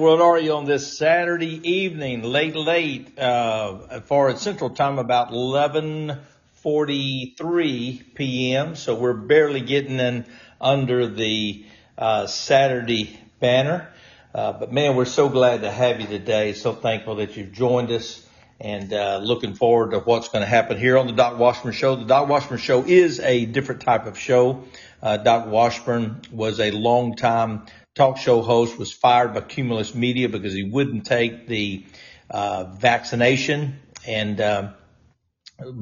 [0.00, 8.14] World are you on this Saturday evening, late, late, uh, for Central Time, about 11:43
[8.14, 8.76] p.m.
[8.76, 10.24] So we're barely getting in
[10.58, 11.66] under the
[11.98, 13.92] uh, Saturday banner.
[14.34, 16.54] Uh, but man, we're so glad to have you today.
[16.54, 18.26] So thankful that you've joined us
[18.58, 21.96] and uh, looking forward to what's going to happen here on the Doc Washburn Show.
[21.96, 24.64] The Doc Washburn Show is a different type of show.
[25.02, 30.28] Uh, Doc Washburn was a long time talk show host, was fired by Cumulus Media
[30.28, 31.84] because he wouldn't take the
[32.30, 34.72] uh, vaccination and uh,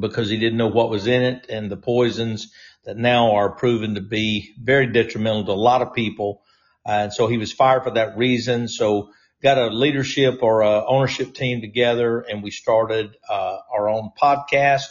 [0.00, 2.52] because he didn't know what was in it and the poisons
[2.84, 6.42] that now are proven to be very detrimental to a lot of people.
[6.86, 8.66] and so he was fired for that reason.
[8.68, 9.11] So
[9.42, 14.84] got a leadership or a ownership team together and we started uh, our own podcast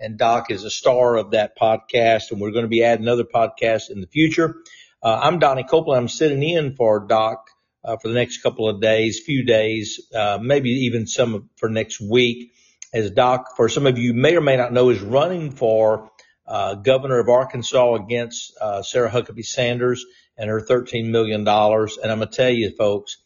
[0.00, 3.24] and Doc is a star of that podcast and we're going to be adding other
[3.24, 4.56] podcasts in the future.
[5.04, 5.98] Uh, I'm Donnie Copeland.
[5.98, 7.48] I'm sitting in for Doc
[7.82, 12.00] uh, for the next couple of days, few days, uh, maybe even some for next
[12.00, 12.52] week.
[12.94, 16.12] As Doc, for some of you may or may not know, is running for
[16.46, 21.40] uh, governor of Arkansas against uh, Sarah Huckabee Sanders and her $13 million.
[21.40, 23.16] And I'm going to tell you, folks,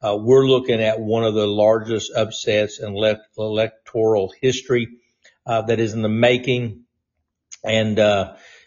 [0.00, 4.88] uh, we're looking at one of the largest upsets in le- electoral history
[5.44, 6.84] that is in the making.
[7.62, 7.98] And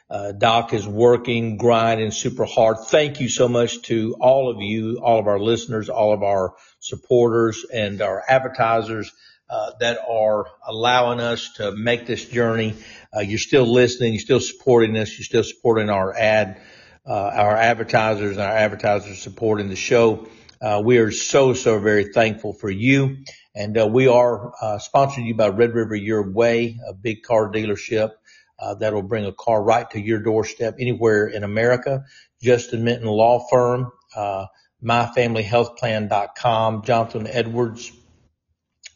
[0.09, 2.77] uh, Doc is working, grinding super hard.
[2.87, 6.55] Thank you so much to all of you, all of our listeners, all of our
[6.79, 9.11] supporters and our advertisers
[9.51, 12.75] uh, that are allowing us to make this journey.
[13.15, 16.59] Uh, you're still listening, you're still supporting us, you're still supporting our ad,
[17.07, 20.27] uh, our advertisers and our advertisers supporting the show.
[20.59, 23.17] Uh, we are so, so very thankful for you.
[23.55, 28.11] And uh, we are sponsored you by Red River Your Way, a big car dealership
[28.59, 32.05] uh, that'll bring a car right to your doorstep anywhere in America.
[32.41, 34.45] Justin Minton Law Firm, uh,
[34.83, 37.91] myfamilyhealthplan.com, Jonathan Edwards,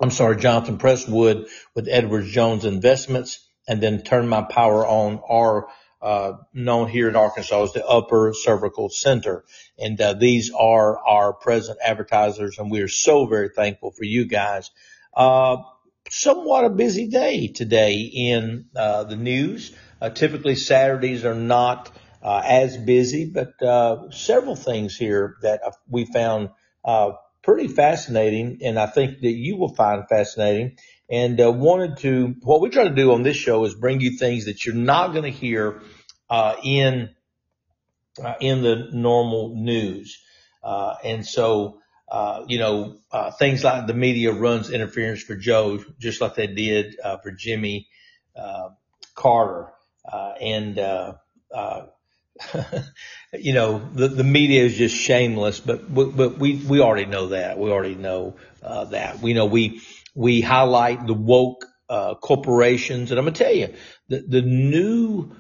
[0.02, 5.68] I'm sorry, Jonathan Presswood with Edwards Jones Investments, and then Turn My Power On are
[6.02, 9.46] uh, known here in Arkansas as the Upper Cervical Center.
[9.80, 14.26] And uh, these are our present advertisers, and we are so very thankful for you
[14.26, 14.70] guys.
[15.16, 15.58] Uh,
[16.14, 19.76] somewhat a busy day today in uh, the news.
[20.00, 21.92] Uh, typically Saturdays are not
[22.22, 26.50] uh, as busy, but uh, several things here that we found
[26.86, 30.78] uh, pretty fascinating, and I think that you will find fascinating.
[31.10, 34.18] And uh, wanted to what we try to do on this show is bring you
[34.18, 35.82] things that you're not going to hear
[36.64, 37.10] in
[38.40, 40.22] in the normal news.
[40.64, 41.80] and so
[42.10, 46.48] uh, you know, uh, things like the media runs interference for Joe, just like they
[46.48, 47.88] did uh, for Jimmy
[48.36, 48.70] uh,
[49.16, 49.70] Carter,
[50.12, 51.14] uh, and uh,
[53.34, 55.60] you know, the the media is just shameless.
[55.60, 57.58] But but we we already know that.
[57.58, 59.20] We already know that.
[59.20, 59.82] We know we
[60.14, 61.66] we highlight the woke
[62.22, 63.74] corporations, and I'm gonna tell you
[64.10, 65.32] the the new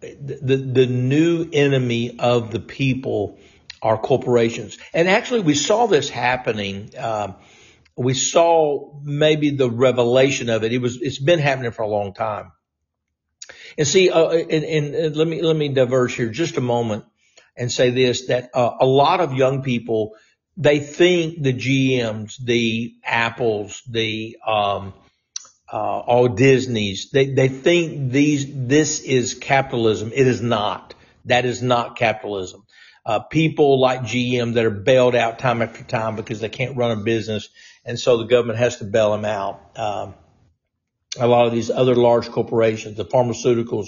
[0.00, 3.38] the the new enemy of the people
[3.82, 4.78] are corporations.
[4.92, 6.90] And actually, we saw this happening.
[6.96, 7.36] Um,
[7.96, 10.72] we saw maybe the revelation of it.
[10.72, 12.52] It was, it's been happening for a long time.
[13.76, 17.04] And see, uh, and, and, and, let me, let me diverge here just a moment
[17.56, 20.14] and say this, that uh, a lot of young people,
[20.56, 24.94] they think the GMs, the Apples, the, um,
[25.72, 30.12] uh, all Disney's, they, they think these, this is capitalism.
[30.14, 30.94] It is not.
[31.24, 32.64] That is not capitalism
[33.08, 36.90] uh, people like GM that are bailed out time after time because they can't run
[36.90, 37.48] a business,
[37.82, 39.78] and so the government has to bail them out.
[39.78, 40.14] Um,
[41.18, 43.86] a lot of these other large corporations, the pharmaceuticals,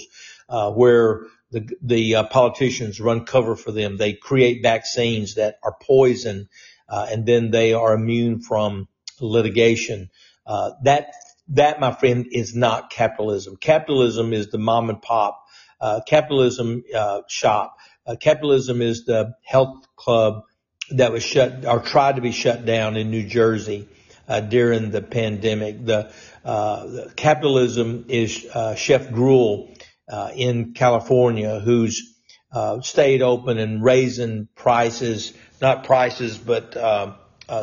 [0.49, 5.75] uh, where the the uh, politicians run cover for them, they create vaccines that are
[5.79, 6.49] poison,
[6.89, 8.87] uh, and then they are immune from
[9.19, 10.09] litigation.
[10.47, 11.13] Uh, that
[11.49, 13.55] that, my friend, is not capitalism.
[13.55, 15.45] Capitalism is the mom and pop
[15.79, 16.83] uh, capitalism
[17.27, 17.77] shop
[18.11, 20.43] uh, capitalism is the health club
[20.91, 23.87] that was shut or tried to be shut down in New Jersey
[24.27, 25.85] uh, during the pandemic.
[25.85, 26.11] The,
[26.43, 29.73] uh, the capitalism is uh, Chef Gruel
[30.09, 32.17] uh, in California, who's
[32.51, 35.31] uh, stayed open and raising prices,
[35.61, 36.73] not prices, but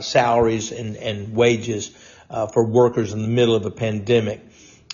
[0.03, 1.89] salaries and, and wages
[2.55, 4.41] for workers in the middle of a pandemic.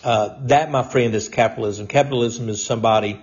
[0.03, 1.87] that, my friend, is capitalism.
[1.87, 3.21] Capitalism is somebody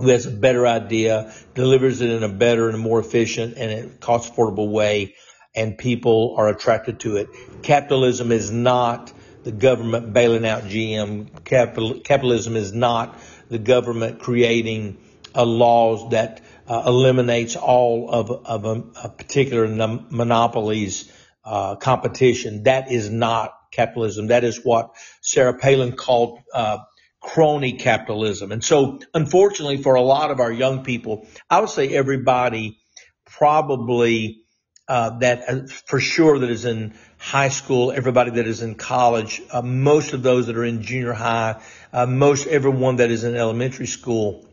[0.00, 4.32] who has a better idea, delivers it in a better and more efficient and cost
[4.32, 5.14] affordable way,
[5.54, 7.28] and people are attracted to it.
[7.62, 9.12] Capitalism is not
[9.42, 11.44] the government bailing out GM.
[11.44, 13.18] Capital, capitalism is not
[13.48, 14.98] the government creating
[15.34, 21.10] uh, laws that uh, eliminates all of, of a, a particular monopolies
[21.44, 22.64] uh, competition.
[22.64, 24.28] That is not capitalism.
[24.28, 26.78] That is what Sarah Palin called uh,
[27.20, 28.50] crony capitalism.
[28.50, 32.78] And so, unfortunately, for a lot of our young people, I would say everybody
[33.26, 34.42] probably
[34.90, 39.40] uh, that uh, for sure that is in high school, everybody that is in college,
[39.52, 41.62] uh, most of those that are in junior high,
[41.92, 44.44] uh, most everyone that is in elementary school,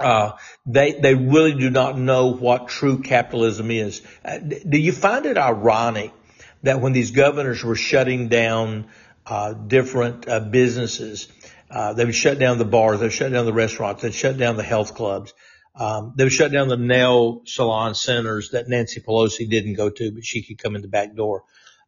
[0.00, 0.32] uh,
[0.64, 4.00] they they really do not know what true capitalism is.
[4.66, 6.12] Do you find it ironic
[6.62, 8.86] that when these governors were shutting down
[9.66, 11.28] different businesses,
[11.70, 14.56] they would shut down the bars, they would shut down the restaurants, they'd shut down
[14.56, 15.32] the health clubs.
[15.76, 20.12] Um, they would shut down the nail salon centers that Nancy Pelosi didn't go to,
[20.12, 21.42] but she could come in the back door.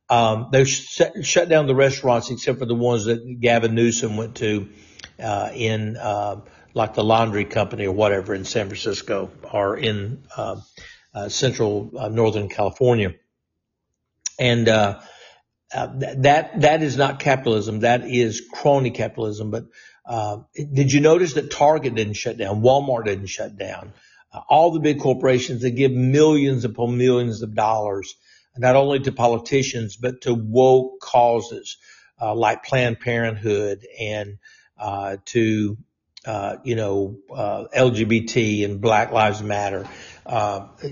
[0.08, 4.36] Um, they shut, shut down the restaurants except for the ones that Gavin Newsom went
[4.36, 4.68] to,
[5.20, 6.40] uh, in, uh,
[6.74, 10.60] like the laundry company or whatever in San Francisco or in, uh,
[11.14, 13.14] uh central uh, Northern California.
[14.38, 14.68] And,
[15.74, 17.80] uh, that, that is not capitalism.
[17.80, 19.50] That is crony capitalism.
[19.50, 19.64] But
[20.04, 22.62] uh, did you notice that Target didn't shut down?
[22.62, 23.92] Walmart didn't shut down.
[24.32, 28.14] Uh, all the big corporations that give millions upon millions of dollars,
[28.56, 31.78] not only to politicians, but to woke causes,
[32.20, 34.38] uh, like Planned Parenthood and,
[34.78, 35.76] uh, to,
[36.24, 39.86] uh, you know, uh, LGBT and Black Lives Matter.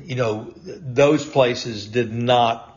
[0.04, 2.73] you know, those places did not,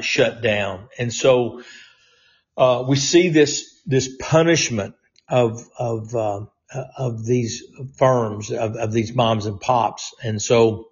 [0.00, 0.88] shut down.
[0.98, 1.62] And so,
[2.56, 4.94] uh, we see this, this punishment
[5.28, 6.46] of of uh,
[6.98, 7.62] of these
[7.96, 10.88] firms of, of these moms and pops, and so.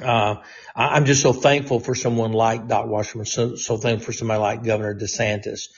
[0.00, 0.36] Uh,
[0.74, 4.64] I'm just so thankful for someone like Doc Wasserman, so, so thankful for somebody like
[4.64, 5.68] Governor DeSantis,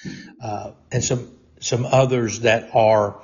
[0.41, 3.21] uh, and some, some others that are,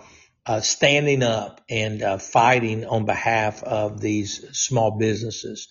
[0.46, 5.68] uh, standing up and, uh, fighting on behalf of these small businesses.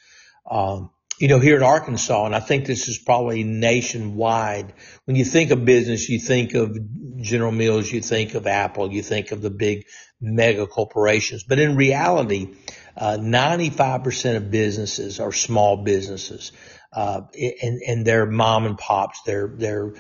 [0.50, 0.90] Um,
[1.20, 4.74] you know, here in Arkansas, and I think this is probably nationwide,
[5.04, 6.78] when you think of business, you think of
[7.18, 9.86] General Mills, you think of Apple, you think of the big
[10.22, 11.44] mega corporations.
[11.44, 12.56] But in reality,
[12.96, 16.54] uh, 95% of businesses are small businesses.
[16.94, 17.22] Uh,
[17.62, 19.22] and, and they're mom and pops.
[19.24, 19.94] They're, they're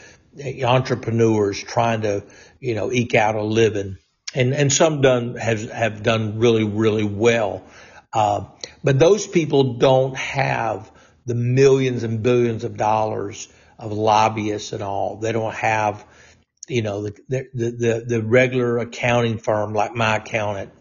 [0.64, 2.24] entrepreneurs trying to,
[2.62, 3.98] you know, eke out a living.
[4.34, 7.64] And, and some done, have, have done really, really well.
[8.14, 8.46] Uh,
[8.86, 10.90] but those people don't have
[11.30, 13.48] the millions and billions of dollars
[13.78, 15.18] of lobbyists and all.
[15.18, 16.04] They don't have,
[16.68, 20.72] you know, the, the, the, the regular accounting firm like my accountant.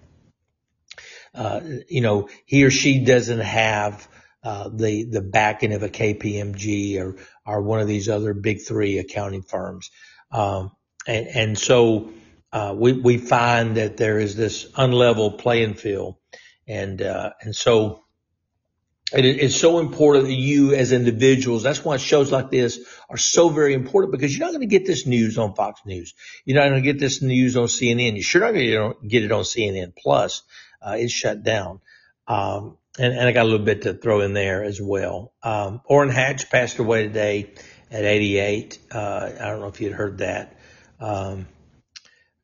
[1.34, 4.08] Uh, you know, he or she doesn't have,
[4.42, 8.98] uh, the, the backing of a KPMG or, or one of these other big three
[8.98, 9.90] accounting firms.
[10.32, 10.72] Um,
[11.06, 12.10] and, and so,
[12.52, 16.16] uh, we, we find that there is this unlevel playing field.
[16.66, 17.32] And, uh,
[19.12, 23.16] and so, it's so important that you as individuals, that's why shows like this are
[23.16, 26.14] so very important because you're not going to get this news on Fox News.
[26.44, 28.14] You're not going to get this news on CNN.
[28.14, 30.42] You're sure not going to get it on CNN Plus.
[30.82, 31.80] Uh, it's shut down.
[32.26, 35.32] Um, and, and, I got a little bit to throw in there as well.
[35.42, 37.54] Um, Orrin Hatch passed away today
[37.90, 38.78] at 88.
[38.92, 40.58] Uh, I don't know if you'd heard that.
[41.00, 41.46] Um,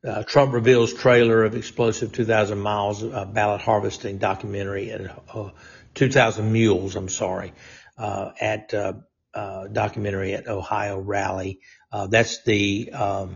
[0.05, 5.49] uh, Trump reveals trailer of explosive 2,000 miles uh, ballot harvesting documentary and uh,
[5.95, 7.53] 2,000 mules, I'm sorry,
[7.97, 8.93] uh, at, uh,
[9.33, 11.59] uh, documentary at Ohio Rally.
[11.91, 13.35] Uh, that's the, um,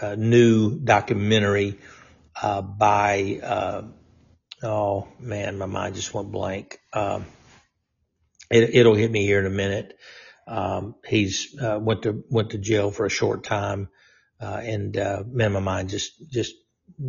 [0.00, 1.78] uh, new documentary,
[2.42, 3.84] uh, by,
[4.62, 6.80] oh man, my mind just went blank.
[6.92, 7.26] Um,
[8.50, 9.96] it, it'll hit me here in a minute.
[10.46, 13.88] Um, he's, went to, went to jail for a short time.
[14.40, 16.54] Uh, and, uh, man, my mind just, just,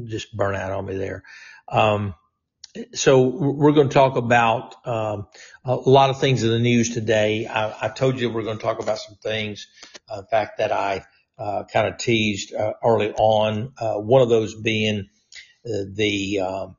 [0.06, 1.24] just burn out on me there.
[1.68, 2.14] Um,
[2.94, 5.28] so we're going to talk about um,
[5.64, 7.48] a lot of things in the news today.
[7.48, 9.68] I, I, told you we're going to talk about some things.
[10.10, 11.06] Uh, in fact, that I
[11.38, 13.74] uh, kind of teased uh, early on.
[13.78, 15.10] Uh, one of those being
[15.66, 16.78] uh, the um,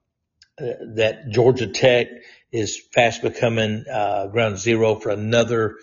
[0.61, 2.09] uh, that Georgia Tech
[2.53, 5.77] is fast becoming ground zero for another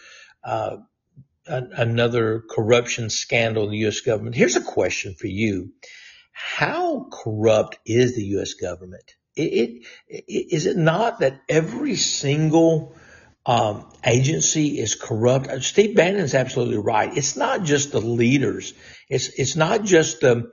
[1.45, 4.01] another corruption scandal in the U.S.
[4.01, 4.35] government.
[4.35, 5.73] Here's a question for you:
[6.31, 8.53] How corrupt is the U.S.
[8.53, 9.15] government?
[9.35, 12.95] It, it, is it not that every single
[13.45, 15.47] um, agency is corrupt?
[15.47, 17.15] Uh, Steve Bannon is absolutely right.
[17.15, 18.73] It's not just the leaders.
[19.09, 20.51] It's it's not just the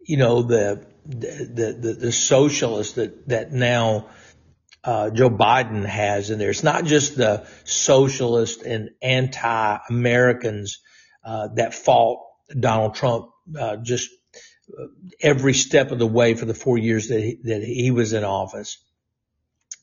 [0.00, 4.08] you know the the the, the socialists that that now
[4.84, 6.50] uh, Joe Biden has in there.
[6.50, 10.80] It's not just the socialist and anti-Americans
[11.24, 12.20] uh, that fought
[12.58, 14.10] Donald Trump uh, just
[15.20, 18.24] every step of the way for the four years that he, that he was in
[18.24, 18.78] office.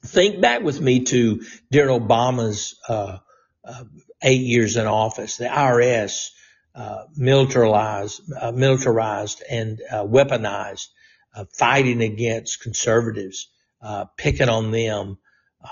[0.05, 3.17] Think back with me to during Obama's uh,
[3.63, 3.83] uh,
[4.21, 6.29] eight years in office, the IRS
[6.75, 10.87] uh, militarized, uh, militarized and uh, weaponized,
[11.33, 13.49] uh, fighting against conservatives,
[14.17, 15.17] picking on them,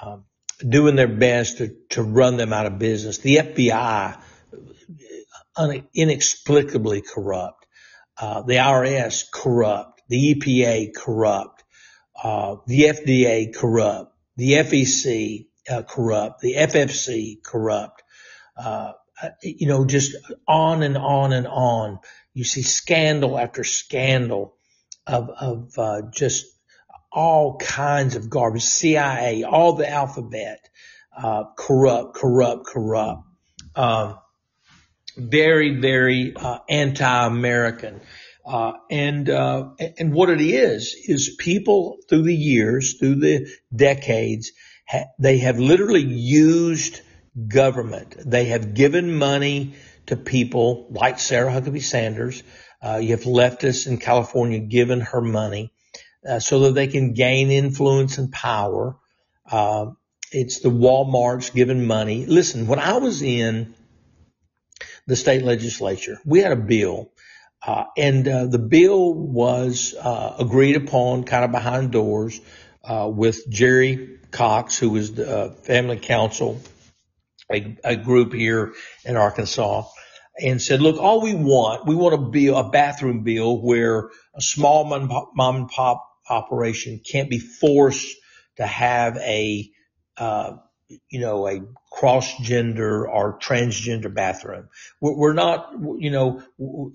[0.02, 0.24] um,
[0.68, 3.18] doing their best to, to run them out of business.
[3.18, 4.18] The FBI,
[5.94, 7.63] inexplicably corrupt.
[8.20, 10.02] The IRS corrupt.
[10.10, 11.64] The EPA corrupt.
[12.24, 18.04] the FDA corrupt the FEC uh, corrupt, the FFC corrupt,
[18.58, 18.94] uh,
[19.42, 20.16] you know, just
[20.48, 22.00] on and on and on.
[22.34, 24.56] You see scandal after scandal
[25.06, 26.46] of, of uh, just
[27.12, 30.68] all kinds of garbage, CIA, all the alphabet,
[31.16, 33.22] uh, corrupt, corrupt, corrupt.
[33.76, 34.18] Um,
[35.18, 38.02] very, very uh, anti-American.
[38.46, 44.52] Uh, and, uh, and what it is, is people through the years, through the decades,
[44.88, 47.00] ha- they have literally used
[47.48, 48.16] government.
[48.26, 49.76] They have given money
[50.08, 52.44] to people like Sarah Huckabee Sanders.
[52.82, 55.72] Uh, you have leftists in California given her money,
[56.28, 58.98] uh, so that they can gain influence and power.
[59.50, 59.92] Uh,
[60.32, 62.26] it's the Walmarts giving money.
[62.26, 63.74] Listen, when I was in
[65.08, 67.12] the state legislature, we had a bill
[67.66, 72.42] uh, and uh, the bill was uh, agreed upon kind of behind doors
[72.84, 76.60] uh, with Jerry Cox, who was the uh, family council,
[77.52, 78.74] a, a, group here
[79.06, 79.84] in Arkansas,
[80.42, 84.42] and said, look, all we want, we want a bill, a bathroom bill where a
[84.42, 88.18] small mom and pop operation can't be forced
[88.58, 89.70] to have a
[90.18, 90.58] uh,
[91.10, 94.70] you know, a cross gender or transgender bathroom.
[95.00, 96.44] We're not, you know,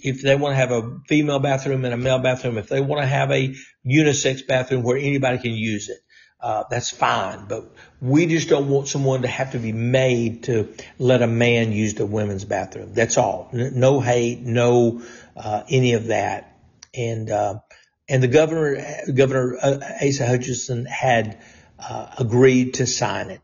[0.01, 3.03] if they want to have a female bathroom and a male bathroom, if they want
[3.03, 3.55] to have a
[3.87, 5.99] unisex bathroom where anybody can use it,
[6.41, 7.47] uh, that's fine.
[7.49, 11.73] But we just don't want someone to have to be made to let a man
[11.73, 12.95] use the women's bathroom.
[12.95, 13.49] That's all.
[13.53, 15.03] No hate, no,
[15.37, 16.57] uh, any of that.
[16.95, 17.61] And, uh,
[18.09, 21.43] and the governor, Governor uh, Asa Hutchinson had,
[21.79, 23.41] uh, agreed to sign it.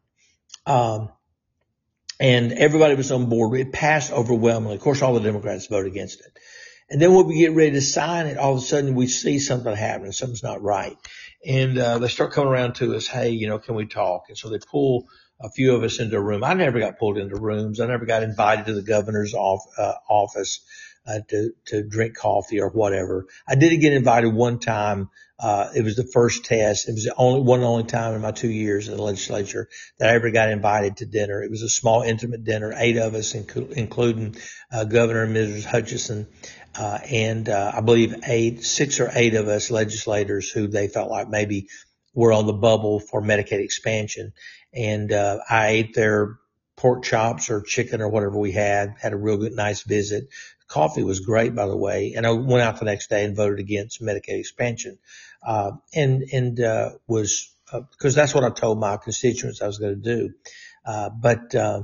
[0.67, 1.11] Um,
[2.21, 3.59] and everybody was on board.
[3.59, 4.77] It passed overwhelmingly.
[4.77, 6.39] Of course, all the Democrats voted against it.
[6.91, 9.39] And then when we get ready to sign it, all of a sudden we see
[9.39, 10.13] something happening.
[10.13, 10.97] Something's not right.
[11.45, 13.07] And, uh, they start coming around to us.
[13.07, 14.25] Hey, you know, can we talk?
[14.29, 15.07] And so they pull
[15.41, 16.45] a few of us into a room.
[16.45, 17.81] I never got pulled into rooms.
[17.81, 20.61] I never got invited to the governor's off, uh, office,
[21.07, 23.27] uh, to, to drink coffee or whatever.
[23.47, 26.89] I did get invited one time uh, it was the first test.
[26.89, 29.69] It was the only one only time in my two years in the legislature
[29.99, 31.43] that I ever got invited to dinner.
[31.43, 34.37] It was a small, intimate dinner, eight of us, inc- including
[34.73, 35.65] uh, Governor and Mrs.
[35.65, 36.29] Hutchinson,
[36.79, 41.11] uh, and uh, I believe eight, six or eight of us legislators who they felt
[41.11, 41.69] like maybe
[42.15, 44.33] were on the bubble for Medicaid expansion.
[44.73, 46.39] And uh, I ate their
[46.77, 48.95] pork chops or chicken or whatever we had.
[49.01, 50.29] Had a real good, nice visit.
[50.67, 52.15] Coffee was great, by the way.
[52.17, 54.99] And I went out the next day and voted against Medicaid expansion.
[55.43, 59.79] Uh, and, and, uh, was, uh, cause that's what I told my constituents I was
[59.79, 60.35] going to do.
[60.85, 61.83] Uh, but, uh,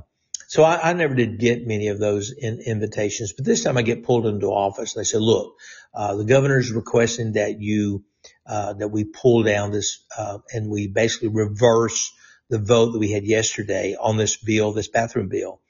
[0.48, 3.82] so I, I, never did get many of those in, invitations, but this time I
[3.82, 5.56] get pulled into office they said, look,
[5.94, 8.04] uh, the governor's requesting that you,
[8.46, 10.04] that we pull down this,
[10.52, 12.12] and we basically reverse
[12.48, 15.60] the vote that we had yesterday on this bill, this bathroom bill.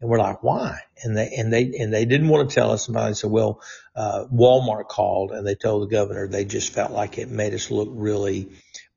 [0.00, 0.80] And we're like, why?
[1.02, 2.86] And they, and they, and they didn't want to tell us.
[2.86, 3.60] Somebody said, well,
[3.94, 7.70] uh, Walmart called and they told the governor they just felt like it made us
[7.70, 8.50] look really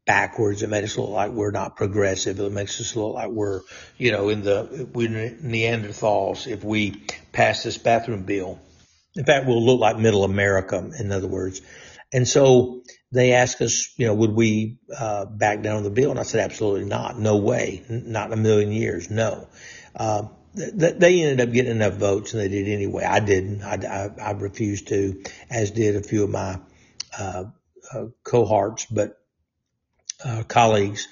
[0.05, 0.63] backwards.
[0.63, 2.39] It made us look like we're not progressive.
[2.39, 3.61] It makes us look like we're,
[3.97, 8.59] you know, in the, we're Neanderthals if we pass this bathroom bill.
[9.15, 11.61] In fact, we'll look like middle America, in other words.
[12.11, 16.11] And so they asked us, you know, would we, uh, back down on the bill?
[16.11, 17.19] And I said, absolutely not.
[17.19, 17.83] No way.
[17.89, 19.09] Not in a million years.
[19.09, 19.47] No.
[19.95, 23.03] Uh, they ended up getting enough votes and they did anyway.
[23.03, 23.63] I didn't.
[23.63, 26.59] I, I, I refused to, as did a few of my
[27.17, 27.45] uh,
[27.93, 29.19] uh, cohorts, but
[30.23, 31.07] uh, colleagues.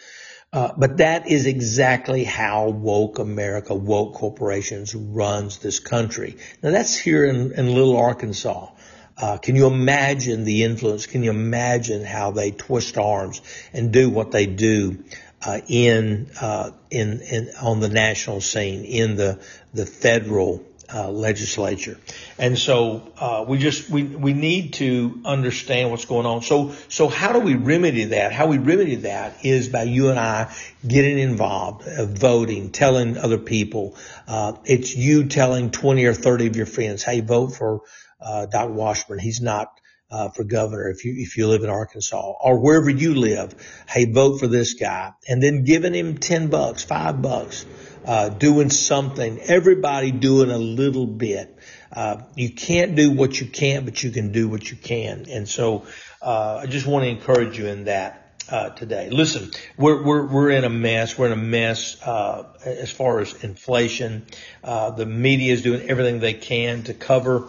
[0.54, 6.38] Uh, but that is exactly how woke America, woke corporations runs this country.
[6.62, 8.70] Now that's here in, in Little Arkansas.
[9.18, 11.06] Uh, can you imagine the influence?
[11.06, 15.04] Can you imagine how they twist arms and do what they do
[15.46, 19.40] uh, in, uh, in, in, on the national scene, in the,
[19.74, 21.98] the federal, uh, legislature.
[22.38, 26.42] And so, uh, we just, we, we need to understand what's going on.
[26.42, 28.34] So, so how do we remedy that?
[28.34, 30.54] How we remedy that is by you and I
[30.86, 33.96] getting involved, uh, voting, telling other people,
[34.28, 37.82] uh, it's you telling 20 or 30 of your friends, hey, vote for,
[38.20, 38.74] uh, Dr.
[38.74, 39.20] Washburn.
[39.20, 39.80] He's not,
[40.12, 43.56] uh, for governor if you if you live in Arkansas or wherever you live.
[43.88, 47.66] Hey, vote for this guy, and then giving him ten bucks, five bucks,
[48.06, 49.40] uh, doing something.
[49.40, 51.58] Everybody doing a little bit.
[51.92, 55.26] Uh, you can't do what you can't, but you can do what you can.
[55.30, 55.86] And so
[56.22, 58.18] uh, I just want to encourage you in that.
[58.50, 59.10] Uh, today.
[59.10, 61.18] Listen, we're, we're, we're in a mess.
[61.18, 64.26] We're in a mess, uh, as far as inflation.
[64.62, 67.48] Uh, the media is doing everything they can to cover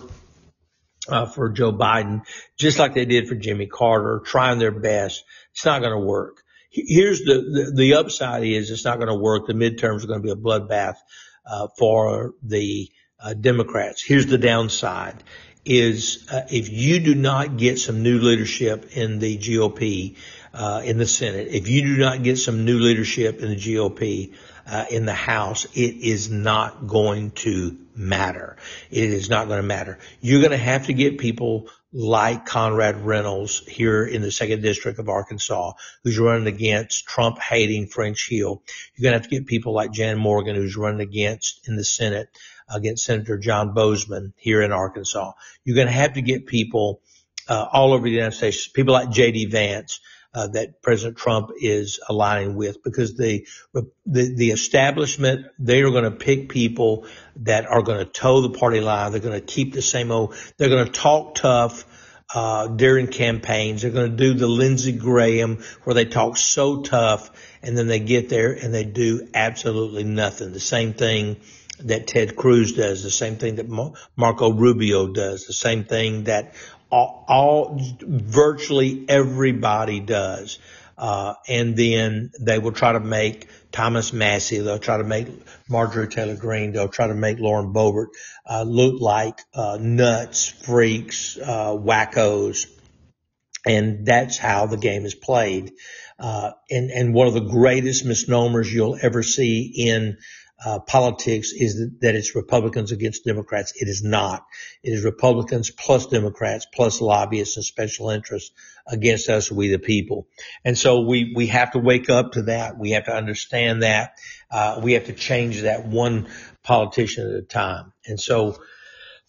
[1.09, 2.23] uh, for Joe Biden,
[2.57, 5.25] just like they did for Jimmy Carter, trying their best.
[5.53, 6.43] It's not going to work.
[6.71, 9.47] Here's the, the, the upside is it's not going to work.
[9.47, 10.97] The midterms are going to be a bloodbath,
[11.47, 12.91] uh, for the,
[13.21, 14.03] uh, Democrats.
[14.03, 15.23] Here's the downside
[15.65, 20.17] is, uh, if you do not get some new leadership in the GOP,
[20.55, 24.35] uh, in the Senate, if you do not get some new leadership in the GOP,
[24.67, 28.57] uh, in the House, it is not going to matter.
[28.91, 29.99] It is not going to matter.
[30.21, 34.99] You're going to have to get people like Conrad Reynolds here in the second district
[34.99, 38.63] of Arkansas, who's running against Trump hating French Hill.
[38.95, 41.85] You're going to have to get people like Jan Morgan, who's running against in the
[41.85, 42.29] Senate
[42.69, 45.33] against Senator John Boozman here in Arkansas.
[45.65, 47.03] You're going to have to get people
[47.49, 49.47] uh, all over the United States, people like J.D.
[49.47, 50.01] Vance,
[50.35, 56.05] uh, that President Trump is aligning with because the, the, the establishment, they are going
[56.05, 59.13] to pick people that are going to toe the party line.
[59.13, 61.87] They're going to keep the same old, they're going to talk tough.
[62.35, 67.31] Uh, during campaigns, they're going to do the Lindsey Graham where they talk so tough
[67.63, 70.51] and then they get there and they do absolutely nothing.
[70.53, 71.43] The same thing
[71.81, 73.69] that Ted Cruz does, the same thing that
[74.17, 76.55] Marco Rubio does, the same thing that
[76.93, 80.59] all, all virtually everybody does.
[80.99, 84.59] Uh, and then they will try to make Thomas Massie.
[84.59, 85.27] they'll try to make
[85.69, 88.09] Marjorie Taylor Greene, they'll try to make Lauren Boebert,
[88.49, 92.67] uh, look like, uh, nuts, freaks, uh, wackos.
[93.65, 95.73] And that's how the game is played.
[96.19, 100.19] Uh, and, and one of the greatest misnomers you'll ever see in
[100.65, 103.73] uh, politics is that, it's Republicans against Democrats.
[103.81, 104.47] It is not.
[104.83, 108.53] It is Republicans plus Democrats plus lobbyists and special interests
[108.87, 110.29] against us, we the people.
[110.65, 112.79] And so we, we have to wake up to that.
[112.79, 114.15] We have to understand that.
[114.51, 116.29] Uh, we have to change that one
[116.63, 117.93] politician at a time.
[118.07, 118.57] And so,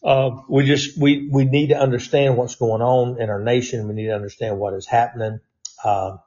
[0.03, 3.87] uh, we just, we, we need to understand what's going on in our nation.
[3.87, 5.39] We need to understand what is happening.
[5.83, 6.17] Uh,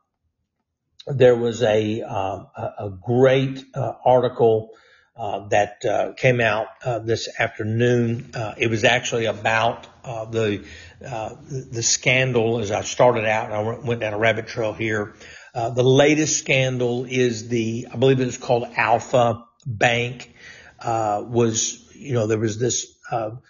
[1.06, 2.44] there was a, uh,
[2.78, 4.70] a great uh, article
[5.16, 8.30] uh, that uh, came out uh, this afternoon.
[8.34, 10.64] Uh, it was actually about uh, the
[11.04, 12.58] uh, the scandal.
[12.58, 15.14] As I started out, and I went down a rabbit trail here.
[15.54, 20.34] the latest scandal is the, I believe it's called Alfa Bank.
[20.84, 22.94] was you know there was this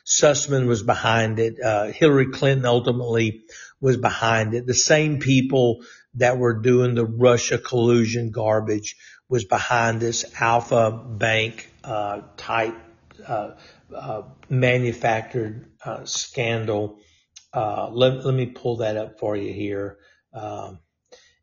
[0.04, 1.56] Sussmann was behind it.
[1.94, 3.42] Hillary Clinton ultimately
[3.80, 4.66] was behind it.
[4.66, 5.82] The same people
[6.14, 8.96] that were doing the Russia collusion garbage
[9.28, 12.76] was behind this Alfa Bank uh, type
[13.26, 13.52] uh,
[13.94, 16.98] uh, manufactured uh, scandal.
[17.52, 19.98] Uh, let, let me pull that up for you here.
[20.32, 20.80] Um,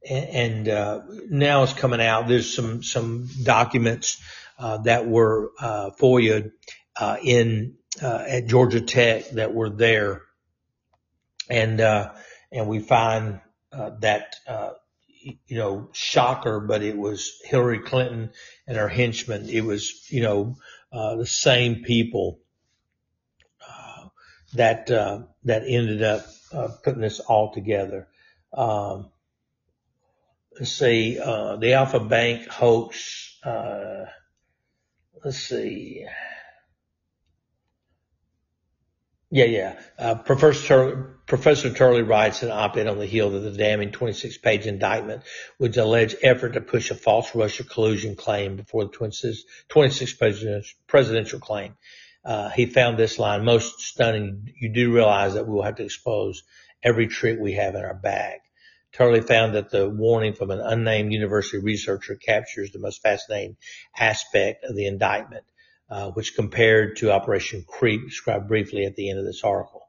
[0.07, 2.27] and, uh, now it's coming out.
[2.27, 4.21] There's some some documents
[4.59, 6.51] that were FOIA
[7.23, 10.23] in at Georgia Tech that were there,
[11.49, 13.39] and and we find
[13.71, 14.35] that
[15.23, 18.31] you know, shocker, but it was Hillary Clinton
[18.67, 19.49] and her henchmen.
[19.49, 20.57] It was, you know,
[20.91, 22.39] uh, the same people,
[23.61, 24.07] uh,
[24.53, 28.07] that, uh, that ended up, uh, putting this all together.
[28.53, 29.09] Um,
[30.59, 34.05] let's see, uh, the Alfa Bank hoax, uh,
[35.23, 36.05] let's see.
[39.31, 39.79] Yeah, yeah.
[39.97, 45.23] Uh, Professor Professor Turley writes an op-ed on the heel of the damning 26-page indictment,
[45.57, 51.75] which alleged effort to push a false Russia collusion claim before the 26-page presidential claim.
[52.25, 54.53] Uh, he found this line most stunning.
[54.59, 56.43] You do realize that we will have to expose
[56.81, 58.39] every trick we have in our bag.
[58.91, 63.55] Turley found that the warning from an unnamed university researcher captures the most fascinating
[63.97, 65.45] aspect of the indictment.
[65.89, 69.83] Uh, which compared to Operation Creep described briefly at the end of this article.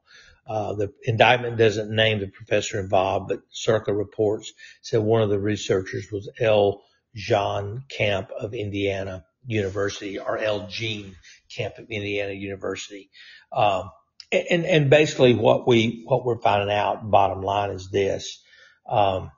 [0.47, 5.39] Uh, the indictment doesn't name the professor involved, but Circa reports said one of the
[5.39, 6.83] researchers was L.
[7.15, 10.67] Jean Camp of Indiana University or L.
[10.67, 11.15] Jean
[11.49, 13.09] Camp of Indiana University.
[13.51, 13.89] Um,
[14.31, 18.43] and, and basically what we, what we're finding out bottom line is this.
[18.87, 19.31] Um,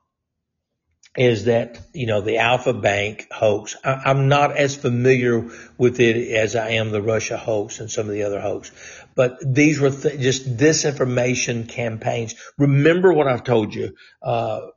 [1.17, 3.75] is that, you know, the Alfa Bank hoax.
[3.83, 8.05] I, am not as familiar with it as I am the Russia hoax and some
[8.05, 8.71] of the other hoax,
[9.17, 12.35] but these were th- just disinformation campaigns.
[12.59, 14.67] Remember what I've told you, uh,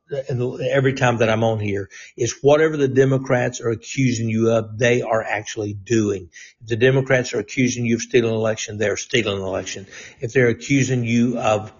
[0.70, 5.02] every time that I'm on here is whatever the Democrats are accusing you of, they
[5.02, 6.30] are actually doing.
[6.62, 9.86] If the Democrats are accusing you of stealing an election, they're stealing an election.
[10.20, 11.70] If they're accusing you of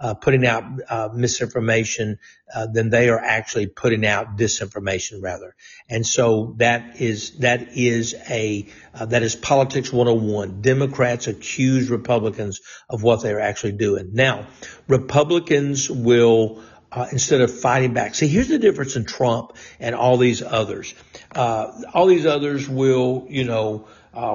[0.00, 2.18] uh, putting out uh, misinformation,
[2.54, 5.54] uh, then they are actually putting out disinformation rather.
[5.88, 10.62] And so that is that is a uh, that is politics 101.
[10.62, 14.10] Democrats accuse Republicans of what they're actually doing.
[14.14, 14.46] Now,
[14.88, 16.62] Republicans will.
[16.92, 18.16] Uh, instead of fighting back.
[18.16, 20.92] See, here's the difference in Trump and all these others.
[21.32, 23.86] Uh, all these others will, you know,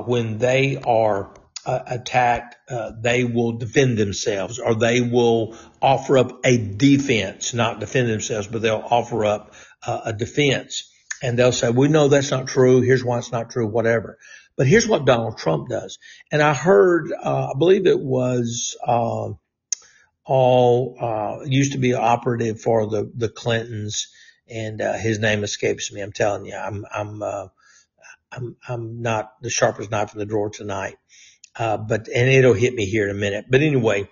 [0.06, 1.30] when they are
[1.65, 7.80] uh, attacked, uh, they will defend themselves or they will offer up a defense, not
[7.80, 9.54] defend themselves, but they'll offer up
[9.86, 10.91] uh, a defense
[11.23, 12.82] and they'll say, we know that's not true.
[12.82, 14.17] Here's why it's not true, whatever.
[14.58, 15.97] But here's what Donald Trump does.
[16.32, 19.39] And I heard, uh, I believe it was, um,
[20.23, 24.10] all, uh, used to be operative for the, the Clintons
[24.49, 26.01] and, uh, his name escapes me.
[26.01, 27.23] I'm telling you, I'm, I'm,
[28.32, 30.97] I'm, I'm not the sharpest knife in the drawer tonight.
[31.57, 33.45] Uh, but, and it'll hit me here in a minute.
[33.49, 34.09] But anyway,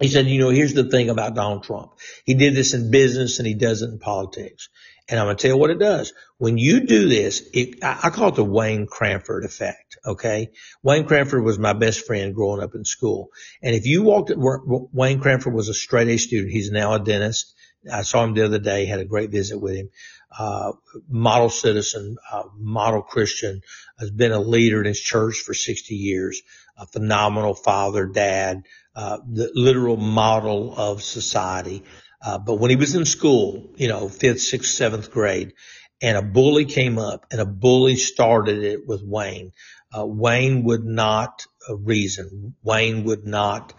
[0.00, 1.92] he said, you know, here's the thing about Donald Trump.
[2.24, 4.68] He did this in business and he does it in politics.
[5.08, 6.12] And I'm going to tell you what it does.
[6.38, 9.98] When you do this, it, I call it the Wayne Cranford effect.
[10.06, 10.50] Okay.
[10.82, 13.30] Wayne Cranford was my best friend growing up in school.
[13.62, 16.52] And if you walked, Wayne Cranford was a straight A student.
[16.52, 17.54] He's now a dentist.
[17.90, 19.90] I saw him the other day, had a great visit with him
[20.36, 20.72] uh,
[21.08, 23.62] model citizen, uh, model Christian,
[23.98, 26.42] has been a leader in his church for 60 years,
[26.76, 28.62] a phenomenal father, dad,
[28.94, 31.82] uh, the literal model of society.
[32.22, 35.52] Uh, but when he was in school, you know, fifth, sixth, seventh grade,
[36.02, 39.52] and a bully came up and a bully started it with Wayne,
[39.96, 42.54] uh, Wayne would not reason.
[42.62, 43.74] Wayne would not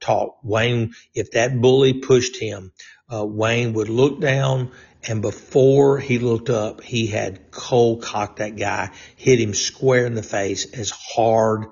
[0.00, 0.38] talk.
[0.42, 2.72] Wayne, if that bully pushed him,
[3.10, 4.70] Wayne would look down
[5.08, 10.14] and before he looked up, he had cold cocked that guy, hit him square in
[10.14, 11.66] the face as hard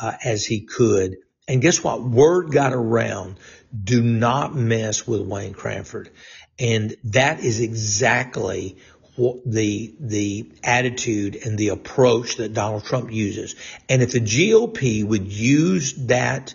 [0.00, 1.16] uh, as he could.
[1.48, 2.02] And guess what?
[2.02, 3.36] Word got around.
[3.82, 6.10] Do not mess with Wayne Cranford.
[6.58, 8.78] And that is exactly
[9.16, 13.56] what the, the attitude and the approach that Donald Trump uses.
[13.88, 16.54] And if the GOP would use that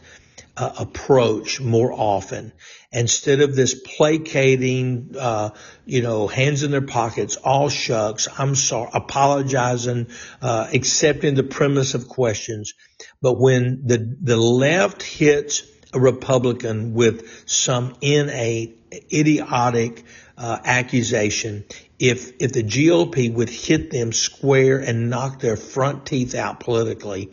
[0.57, 2.51] uh, approach more often
[2.91, 5.51] instead of this placating, uh,
[5.85, 10.07] you know, hands in their pockets, all shucks, I'm sorry, apologizing,
[10.41, 12.73] uh, accepting the premise of questions.
[13.21, 18.77] But when the, the left hits a Republican with some innate,
[19.11, 20.03] idiotic,
[20.37, 21.63] uh, accusation,
[21.99, 27.31] if, if the GOP would hit them square and knock their front teeth out politically,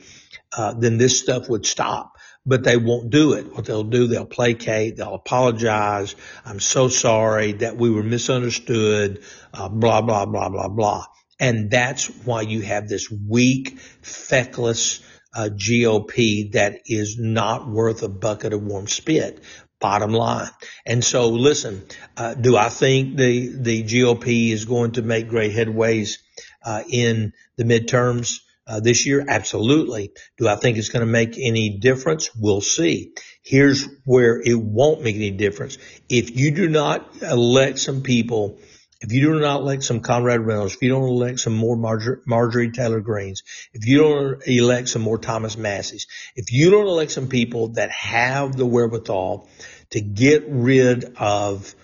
[0.56, 3.54] uh, then this stuff would stop but they won't do it.
[3.54, 6.14] What they'll do, they'll placate, they'll apologize.
[6.44, 9.22] I'm so sorry that we were misunderstood,
[9.52, 11.04] uh, blah, blah, blah, blah, blah.
[11.40, 15.00] And that's why you have this weak, feckless,
[15.34, 19.40] uh, GOP that is not worth a bucket of warm spit.
[19.80, 20.48] Bottom line.
[20.84, 21.84] And so listen,
[22.16, 26.18] uh, do I think the, the GOP is going to make great headways,
[26.64, 28.40] uh, in the midterms?
[28.68, 29.24] Uh, this year?
[29.26, 30.12] Absolutely.
[30.36, 32.30] Do I think it's going to make any difference?
[32.36, 33.14] We'll see.
[33.42, 35.78] Here's where it won't make any difference.
[36.08, 38.58] If you do not elect some people,
[39.00, 42.18] if you do not elect some Conrad Reynolds, if you don't elect some more Marjorie,
[42.26, 47.12] Marjorie Taylor Greens, if you don't elect some more Thomas Massie's, if you don't elect
[47.12, 49.48] some people that have the wherewithal
[49.90, 51.74] to get rid of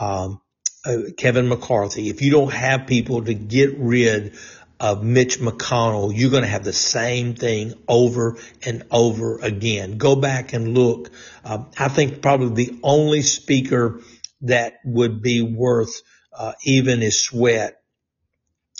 [0.00, 0.40] um,
[0.84, 4.34] uh, Kevin McCarthy, if you don't have people to get rid
[4.82, 9.96] of Mitch McConnell, you're going to have the same thing over and over again.
[9.96, 11.12] Go back and look.
[11.44, 14.00] Uh, I think probably the only speaker
[14.40, 16.02] that would be worth
[16.36, 17.80] uh, even his sweat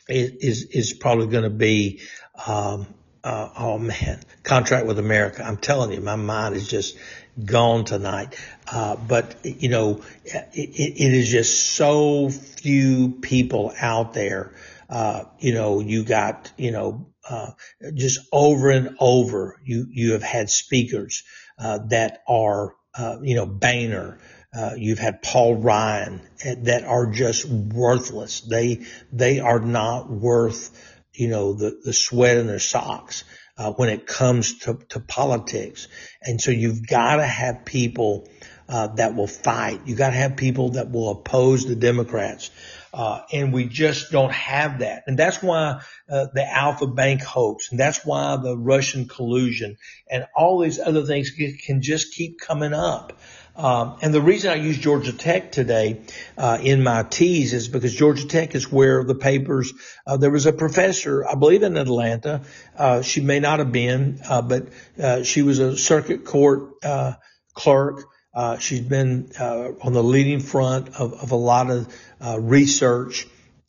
[0.08, 2.00] is is, probably going to be.
[2.46, 2.88] Um,
[3.22, 5.44] uh, oh man, contract with America.
[5.44, 6.98] I'm telling you, my mind is just
[7.44, 8.36] gone tonight.
[8.66, 14.52] Uh, but you know, it, it is just so few people out there
[14.92, 17.52] uh, you know, you got, you know, uh,
[17.94, 21.22] just over and over, you, you have had speakers,
[21.58, 24.18] uh, that are, uh, you know, Boehner,
[24.54, 28.42] uh, you've had Paul Ryan that are just worthless.
[28.42, 30.70] They, they are not worth,
[31.14, 33.24] you know, the, the sweat in their socks,
[33.56, 35.88] uh, when it comes to, to politics.
[36.20, 38.28] And so you've got to have people,
[38.68, 39.80] uh, that will fight.
[39.86, 42.50] You got to have people that will oppose the Democrats.
[42.92, 45.04] Uh, and we just don't have that.
[45.06, 49.78] And that's why uh, the Alfa Bank hoax, and that's why the Russian collusion,
[50.10, 53.18] and all these other things can just keep coming up.
[53.54, 56.00] Um, and the reason I use Georgia Tech today
[56.38, 59.72] uh, in my tease is because Georgia Tech is where the papers.
[60.06, 62.42] Uh, there was a professor, I believe, in Atlanta.
[62.76, 67.14] Uh, she may not have been, uh, but uh, she was a circuit court uh,
[67.54, 72.38] clerk uh, she's been uh, on the leading front of, of a lot of uh,
[72.40, 73.26] research,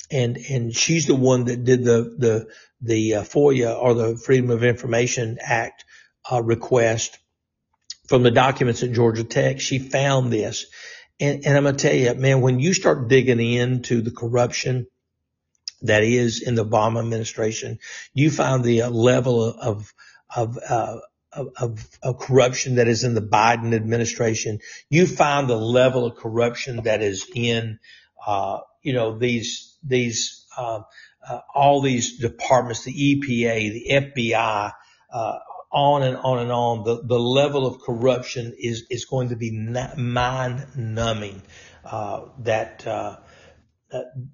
[0.10, 2.47] and and she's the one that did the the
[2.82, 5.84] the uh, FOIA or the Freedom of Information Act
[6.32, 7.19] uh, request
[8.08, 9.60] from the documents at Georgia Tech.
[9.60, 10.65] She found this,
[11.19, 14.88] and and I'm gonna tell you, man, when you start digging into the corruption
[15.82, 17.80] that is in the Obama administration,
[18.13, 19.93] you find the level of
[20.34, 20.99] of uh,
[21.35, 24.59] of, of, corruption that is in the Biden administration.
[24.89, 27.79] You find the level of corruption that is in,
[28.25, 30.81] uh, you know, these, these, uh,
[31.27, 34.71] uh, all these departments, the EPA, the FBI,
[35.11, 35.39] uh,
[35.71, 36.83] on and on and on.
[36.83, 41.41] The, the level of corruption is, is going to be mind numbing,
[41.83, 43.17] uh, that, uh,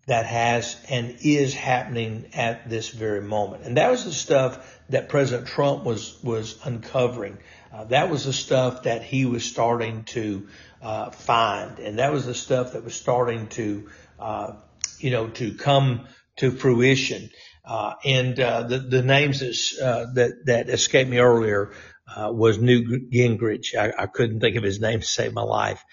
[0.08, 3.64] that has and is happening at this very moment.
[3.64, 7.38] And that was the stuff that President Trump was was uncovering.
[7.72, 10.48] Uh, that was the stuff that he was starting to
[10.82, 14.54] uh, find, and that was the stuff that was starting to, uh,
[15.00, 17.30] you know, to come to fruition.
[17.64, 21.72] Uh, and uh, the the names that uh, that that escaped me earlier
[22.18, 23.76] was Newt Gingrich.
[23.76, 25.84] I, I, couldn't think of his name to save my life.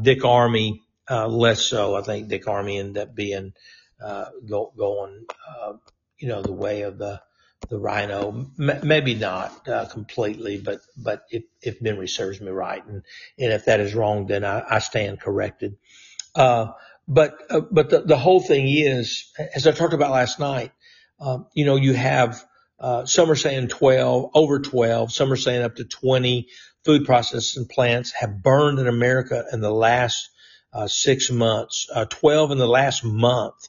[0.00, 1.94] Dick Armey uh, less so.
[1.94, 3.52] I think Dick Armey ended up being
[4.02, 5.26] uh, go, going,
[6.18, 7.20] you know, the way of the
[7.68, 8.46] the RINO.
[8.58, 13.02] M- maybe not uh, completely, but but if, if memory serves me right, and
[13.38, 15.76] and if that is wrong, then I, I stand corrected.
[16.34, 16.72] Uh,
[17.08, 20.72] but uh, but the, the whole thing is, as I talked about last night,
[21.20, 22.42] um, you know, you have
[22.82, 26.48] uh, some are saying 12, over 12, some are saying up to 20
[26.84, 30.28] food processing plants have burned in America in the last
[30.72, 33.68] uh, six months, uh, 12 in the last month.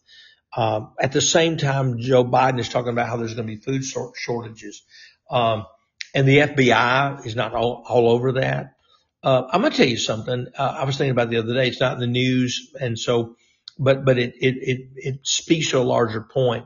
[0.55, 3.59] Um, at the same time, Joe Biden is talking about how there's going to be
[3.59, 3.83] food
[4.15, 4.83] shortages.
[5.29, 5.65] Um,
[6.13, 8.75] and the FBI is not all, all over that.
[9.23, 10.47] Uh, I'm going to tell you something.
[10.57, 11.69] Uh, I was thinking about the other day.
[11.69, 12.71] It's not in the news.
[12.79, 13.35] And so,
[13.79, 16.65] but, but it, it, it, it speaks to a larger point.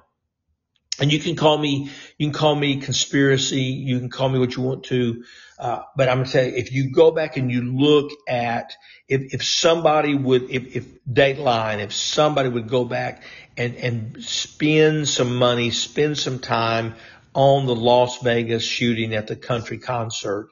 [1.00, 3.62] And you can call me, you can call me conspiracy.
[3.62, 5.24] You can call me what you want to.
[5.60, 8.74] Uh, but I'm going to say, if you go back and you look at,
[9.08, 13.24] if, if somebody would, if, if Dateline, if somebody would go back
[13.56, 16.96] and, and spend some money, spend some time
[17.34, 20.50] on the Las Vegas shooting at the country concert,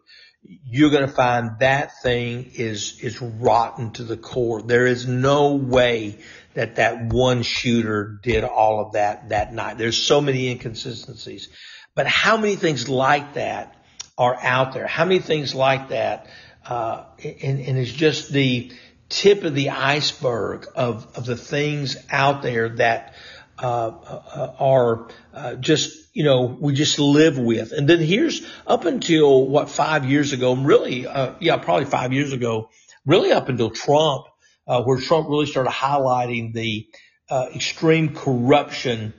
[0.68, 4.62] you're going to find that thing is, is rotten to the core.
[4.62, 6.20] There is no way
[6.56, 9.78] that that one shooter did all of that that night.
[9.78, 11.50] There's so many inconsistencies.
[11.94, 13.76] But how many things like that
[14.18, 14.88] are out there?
[14.88, 16.28] How many things like that?
[16.66, 18.72] Uh, and, and it's just the
[19.08, 23.14] tip of the iceberg of, of the things out there that
[23.58, 27.72] uh, uh, are uh, just you know we just live with.
[27.72, 32.34] And then here's up until what five years ago, really, uh, yeah, probably five years
[32.34, 32.70] ago,
[33.06, 34.26] really up until Trump
[34.68, 36.88] uh, where Trump really started highlighting the
[37.30, 39.14] uh, extreme corruption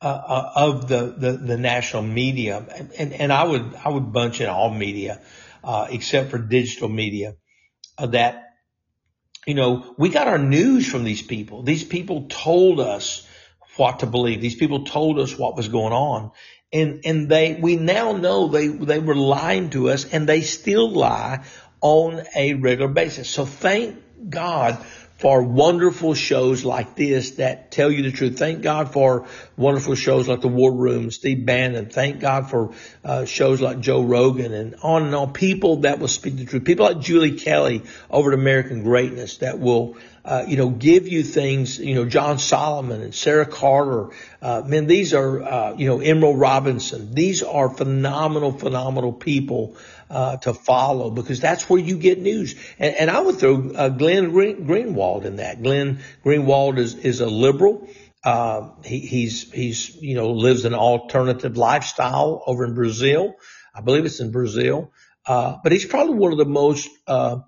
[0.00, 2.64] uh, uh, of the, the, the national media,
[2.98, 5.22] and and I would I would bunch in all media,
[5.62, 7.36] uh, except for digital media,
[7.96, 8.50] uh, that
[9.46, 11.62] you know we got our news from these people.
[11.62, 13.26] These people told us
[13.76, 14.40] what to believe.
[14.40, 16.32] These people told us what was going on.
[16.72, 20.90] And, and they, we now know they, they were lying to us and they still
[20.90, 21.44] lie
[21.80, 23.28] on a regular basis.
[23.28, 24.78] So thank God
[25.18, 28.38] for wonderful shows like this that tell you the truth.
[28.38, 31.86] Thank God for wonderful shows like the War Room, Steve Bannon.
[31.86, 35.32] Thank God for uh, shows like Joe Rogan and on and on.
[35.32, 36.64] People that will speak the truth.
[36.64, 41.22] People like Julie Kelly over at American Greatness that will, uh, you know, give you
[41.22, 41.78] things.
[41.78, 44.10] You know, John Solomon and Sarah Carter.
[44.42, 47.14] Uh, man, these are, uh, you know, Emerald Robinson.
[47.14, 49.76] These are phenomenal, phenomenal people
[50.10, 52.54] uh, to follow because that's where you get news.
[52.78, 55.62] And, and I would throw uh, Glenn Green, Greenwald in that.
[55.62, 57.88] Glenn Greenwald is, is a liberal.
[58.22, 63.34] Uh, he, he's, he's, you know, lives an alternative lifestyle over in Brazil.
[63.74, 64.92] I believe it's in Brazil.
[65.26, 67.38] Uh, but he's probably one of the most, uh,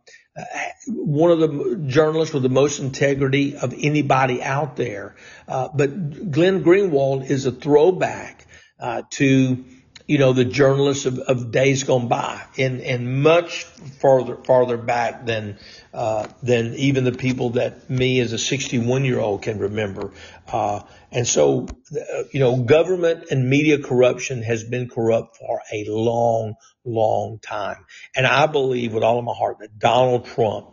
[0.89, 5.17] one of the journalists with the most integrity of anybody out there.
[5.49, 8.47] Uh, but Glenn Greenwald is a throwback,
[8.79, 9.65] uh, to
[10.07, 15.27] you know, the journalists of, of days gone by and, and much farther, farther back
[15.27, 15.59] than,
[15.93, 20.13] uh, than even the people that me as a 61 year old can remember.
[20.47, 25.85] Uh, and so, uh, you know, government and media corruption has been corrupt for a
[25.89, 27.85] long, long time.
[28.15, 30.69] And I believe with all of my heart that Donald Trump,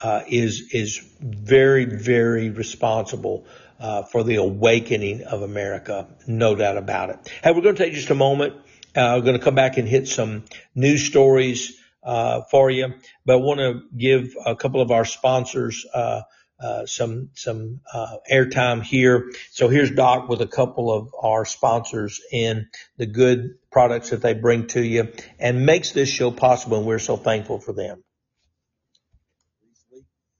[0.00, 3.46] uh, is, is very, very responsible
[3.80, 6.06] uh, for the awakening of America.
[6.26, 7.32] No doubt about it.
[7.42, 8.54] Hey, we're going to take just a moment.
[8.96, 12.94] Uh, we're going to come back and hit some news stories uh, for you,
[13.26, 16.22] but I want to give a couple of our sponsors uh,
[16.60, 19.32] uh, some some uh, airtime here.
[19.50, 24.34] So here's Doc with a couple of our sponsors and the good products that they
[24.34, 28.04] bring to you and makes this show possible, and we're so thankful for them.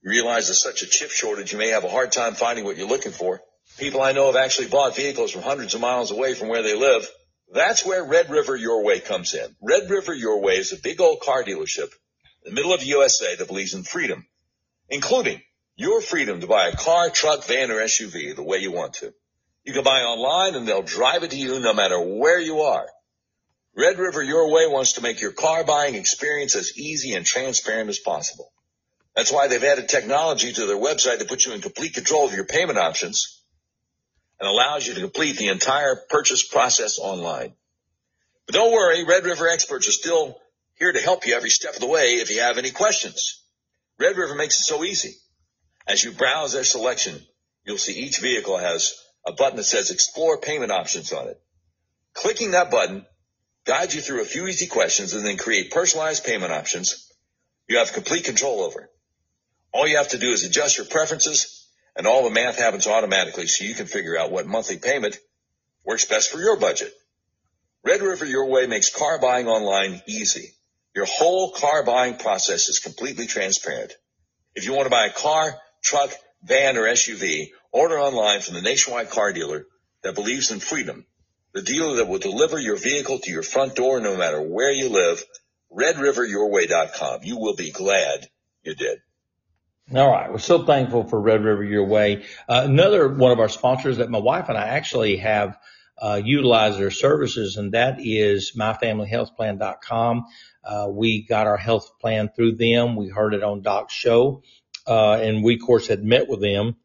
[0.04, 2.88] Realize there's such a chip shortage, you may have a hard time finding what you're
[2.88, 3.40] looking for.
[3.78, 6.76] People I know have actually bought vehicles from hundreds of miles away from where they
[6.76, 7.08] live.
[7.54, 9.46] That's where Red River Your Way comes in.
[9.62, 11.92] Red River Your Way is a big old car dealership
[12.44, 14.26] in the middle of the USA that believes in freedom,
[14.88, 15.40] including
[15.76, 19.14] your freedom to buy a car, truck, van, or SUV the way you want to.
[19.62, 22.86] You can buy online and they'll drive it to you no matter where you are.
[23.76, 27.88] Red River Your Way wants to make your car buying experience as easy and transparent
[27.88, 28.52] as possible.
[29.14, 32.34] That's why they've added technology to their website to put you in complete control of
[32.34, 33.33] your payment options
[34.40, 37.54] and allows you to complete the entire purchase process online.
[38.46, 40.38] But don't worry, Red River experts are still
[40.74, 43.42] here to help you every step of the way if you have any questions.
[43.98, 45.14] Red River makes it so easy.
[45.86, 47.20] As you browse their selection,
[47.64, 48.94] you'll see each vehicle has
[49.26, 51.40] a button that says explore payment options on it.
[52.12, 53.06] Clicking that button
[53.64, 57.10] guides you through a few easy questions and then create personalized payment options
[57.68, 58.90] you have complete control over.
[59.72, 61.53] All you have to do is adjust your preferences
[61.96, 65.18] and all the math happens automatically so you can figure out what monthly payment
[65.84, 66.92] works best for your budget.
[67.84, 70.54] Red River Your Way makes car buying online easy.
[70.94, 73.92] Your whole car buying process is completely transparent.
[74.54, 76.10] If you want to buy a car, truck,
[76.42, 79.66] van, or SUV, order online from the nationwide car dealer
[80.02, 81.04] that believes in freedom.
[81.52, 84.88] The dealer that will deliver your vehicle to your front door no matter where you
[84.88, 85.22] live.
[85.72, 87.20] RedRiverYourWay.com.
[87.22, 88.28] You will be glad
[88.62, 88.98] you did.
[89.92, 90.32] All right.
[90.32, 92.24] We're so thankful for Red River Your Way.
[92.48, 95.58] Uh, another one of our sponsors that my wife and I actually have
[95.98, 100.24] uh, utilized their services, and that is myfamilyhealthplan.com.
[100.64, 102.96] Uh, we got our health plan through them.
[102.96, 104.42] We heard it on Doc's show,
[104.86, 106.76] uh, and we, of course, had met with them.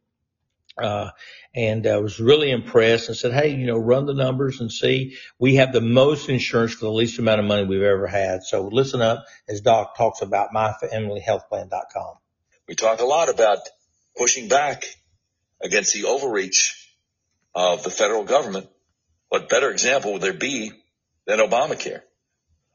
[0.77, 1.12] Uh,
[1.55, 5.15] and I was really impressed and said, Hey, you know, run the numbers and see.
[5.39, 8.43] We have the most insurance for the least amount of money we've ever had.
[8.43, 12.15] So listen up as Doc talks about myfamilyhealthplan.com.
[12.69, 13.58] We talk a lot about
[14.15, 14.86] pushing back
[15.60, 16.93] against the overreach
[17.55, 18.69] of the federal government.
[19.29, 20.73] What better example would there be
[21.25, 22.01] than Obamacare?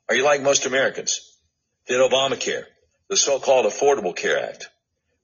[0.09, 1.39] Are you like most Americans?
[1.87, 2.65] Did Obamacare,
[3.09, 4.69] the so-called Affordable Care Act,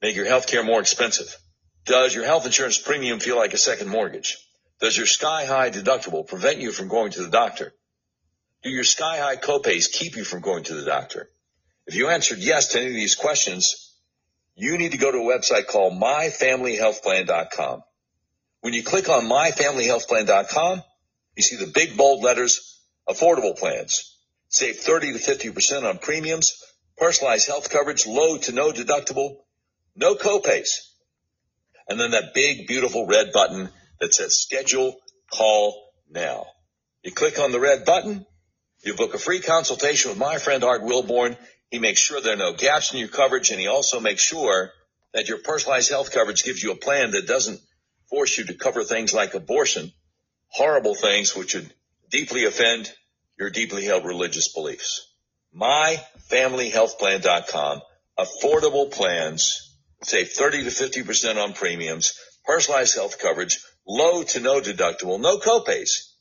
[0.01, 1.37] make your health care more expensive?
[1.85, 4.39] Does your health insurance premium feel like a second mortgage?
[4.81, 7.73] Does your sky high deductible prevent you from going to the doctor?
[8.63, 11.29] Do your sky high copays keep you from going to the doctor?
[11.89, 13.89] If you answered yes to any of these questions,
[14.55, 17.83] you need to go to a website called myfamilyhealthplan.com.
[18.61, 20.83] When you click on myfamilyhealthplan.com,
[21.37, 24.17] you see the big bold letters, affordable plans.
[24.49, 26.63] Save 30 to 50% on premiums,
[26.99, 29.37] personalized health coverage, low to no deductible,
[29.97, 30.81] no copays.
[31.89, 34.97] And then that big, beautiful red button that says schedule
[35.33, 36.47] call now.
[37.03, 38.27] You click on the red button,
[38.83, 41.37] you book a free consultation with my friend Art Wilborn.
[41.71, 44.73] He makes sure there are no gaps in your coverage and he also makes sure
[45.13, 47.61] that your personalized health coverage gives you a plan that doesn't
[48.09, 49.93] force you to cover things like abortion,
[50.49, 51.73] horrible things which would
[52.11, 52.93] deeply offend
[53.39, 55.07] your deeply held religious beliefs.
[55.57, 57.83] MyFamilyHealthPlan.com.
[58.19, 59.77] Affordable plans.
[60.03, 62.19] Save 30 to 50% on premiums.
[62.45, 63.61] Personalized health coverage.
[63.87, 65.21] Low to no deductible.
[65.21, 66.13] No copays.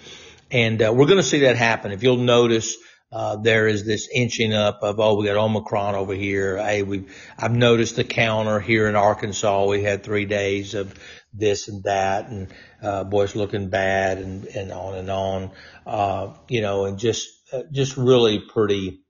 [0.50, 1.92] And we're going to see that happen.
[1.92, 2.76] If you'll notice,
[3.14, 6.58] uh, there is this inching up of, oh, we got Omicron over here.
[6.58, 7.04] Hey, we,
[7.38, 9.66] I've noticed the counter here in Arkansas.
[9.66, 10.92] We had three days of
[11.34, 12.48] this and that and,
[12.82, 15.50] uh, boys looking bad and, and on and on.
[15.86, 19.00] Uh, you know, and just, uh, just really pretty,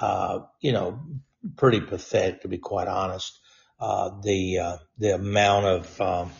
[0.00, 1.00] uh, you know,
[1.56, 3.38] pretty pathetic to be quite honest.
[3.78, 6.32] Uh, the, uh, the amount of, um,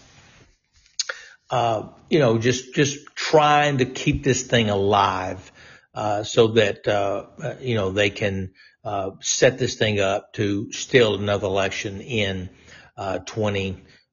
[1.50, 5.52] uh, you know, just, just trying to keep this thing alive
[5.94, 7.26] uh, so that, uh,
[7.60, 8.52] you know, they can,
[8.84, 12.48] uh, set this thing up to steal another election in,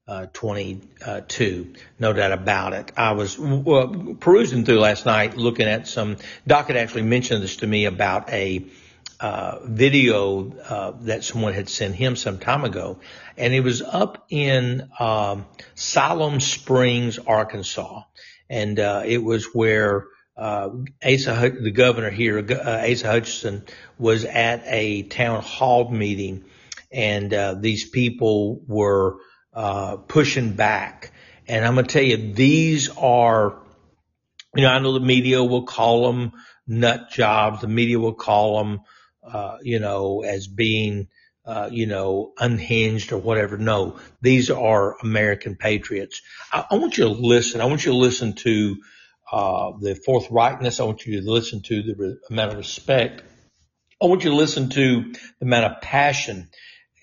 [0.08, 1.74] uh, 2022.
[1.98, 2.92] No doubt about it.
[2.96, 3.36] I was
[4.20, 8.30] perusing through last night looking at some, Doc had actually mentioned this to me about
[8.30, 8.64] a,
[9.20, 12.98] uh, video uh, that someone had sent him some time ago,
[13.36, 15.46] and it was up in um,
[15.76, 18.02] Siloam Springs, Arkansas,
[18.50, 20.70] and uh, it was where uh,
[21.04, 23.64] Asa, the governor here, uh, Asa Hutchinson,
[23.96, 26.44] was at a town hall meeting,
[26.90, 29.18] and uh, these people were
[29.52, 31.12] uh, pushing back.
[31.48, 33.58] And I'm going to tell you, these are,
[34.54, 36.32] you know, I know the media will call them
[36.66, 37.60] nut jobs.
[37.60, 38.80] The media will call them,
[39.22, 41.08] uh, you know, as being,
[41.44, 43.58] uh, you know, unhinged or whatever.
[43.58, 46.22] No, these are American patriots.
[46.52, 47.60] I, I want you to listen.
[47.60, 48.76] I want you to listen to
[49.30, 50.80] uh, the forthrightness.
[50.80, 53.22] I want you to listen to the re- amount of respect.
[54.00, 56.50] I want you to listen to the amount of passion.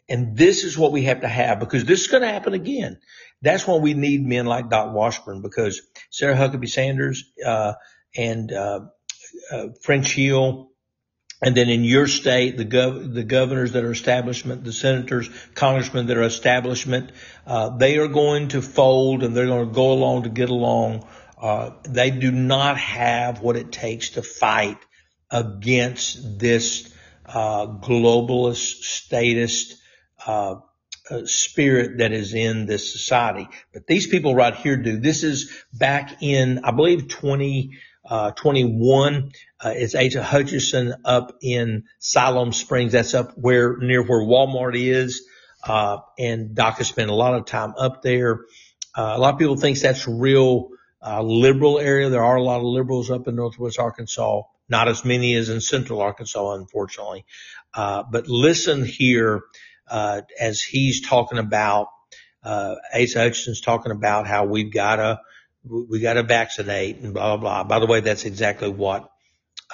[0.09, 2.99] And this is what we have to have because this is going to happen again.
[3.41, 7.73] That's why we need men like Doc Washburn because Sarah Huckabee Sanders, uh,
[8.15, 8.81] and, uh,
[9.51, 10.71] uh, French Hill,
[11.41, 16.07] and then in your state, the gov- the governors that are establishment, the senators, congressmen
[16.07, 17.11] that are establishment,
[17.45, 21.05] uh, they are going to fold and they're going to go along to get along
[21.39, 24.77] uh, they do not have what it takes to fight
[25.31, 26.93] against this
[27.25, 29.77] uh, globalist, statist
[30.25, 30.55] uh,
[31.09, 33.47] uh, spirit that is in this society.
[33.73, 34.97] But these people right here do.
[34.99, 39.31] This is back in, I believe, 2021.
[39.59, 42.91] Uh, it's Asa Hutchinson up in Siloam Springs.
[42.91, 45.25] That's up where near where Walmart is.
[46.17, 48.41] and Doc has spent a lot of time up there.
[48.95, 50.69] a lot of people think that's real
[51.01, 52.09] uh, liberal area.
[52.09, 55.61] There are a lot of liberals up in Northwest Arkansas, not as many as in
[55.61, 57.25] Central Arkansas, unfortunately.
[57.73, 59.41] Uh, but listen here,
[59.89, 61.87] uh, as he's talking about,
[62.43, 65.19] uh, Asa Hutchinson's talking about how we've got to,
[65.63, 67.63] we got to vaccinate and blah, blah, blah.
[67.63, 69.09] By the way, that's exactly what,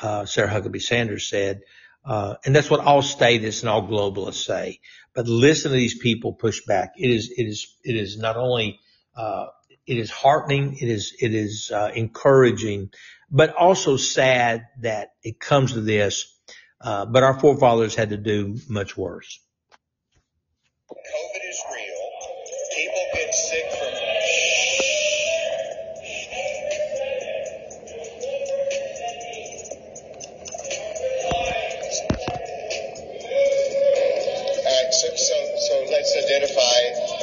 [0.01, 1.61] uh, Sarah Huckabee Sanders said.
[2.03, 4.79] Uh, and that's what all statists and all globalists say.
[5.13, 6.93] But listen to these people push back.
[6.97, 8.79] It is, it is, it is not only,
[9.15, 9.47] uh,
[9.87, 10.77] it is heartening.
[10.79, 12.89] It is, it is uh, encouraging,
[13.31, 16.31] but also sad that it comes to this.
[16.81, 19.39] Uh, but our forefathers had to do much worse.
[20.87, 22.05] COVID is real.
[22.77, 23.89] People get sick from
[34.61, 37.15] uh, so, so, so let's identify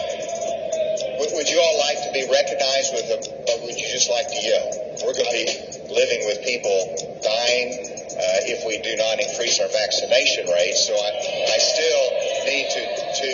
[1.32, 4.40] would you all like to be recognized with them, or would you just like to
[4.42, 4.68] yell?
[5.06, 5.46] We're going to be
[5.90, 6.76] living with people
[7.22, 10.76] dying uh, if we do not increase our vaccination rate.
[10.76, 11.10] So I,
[11.50, 12.04] I still
[12.46, 13.28] need to, to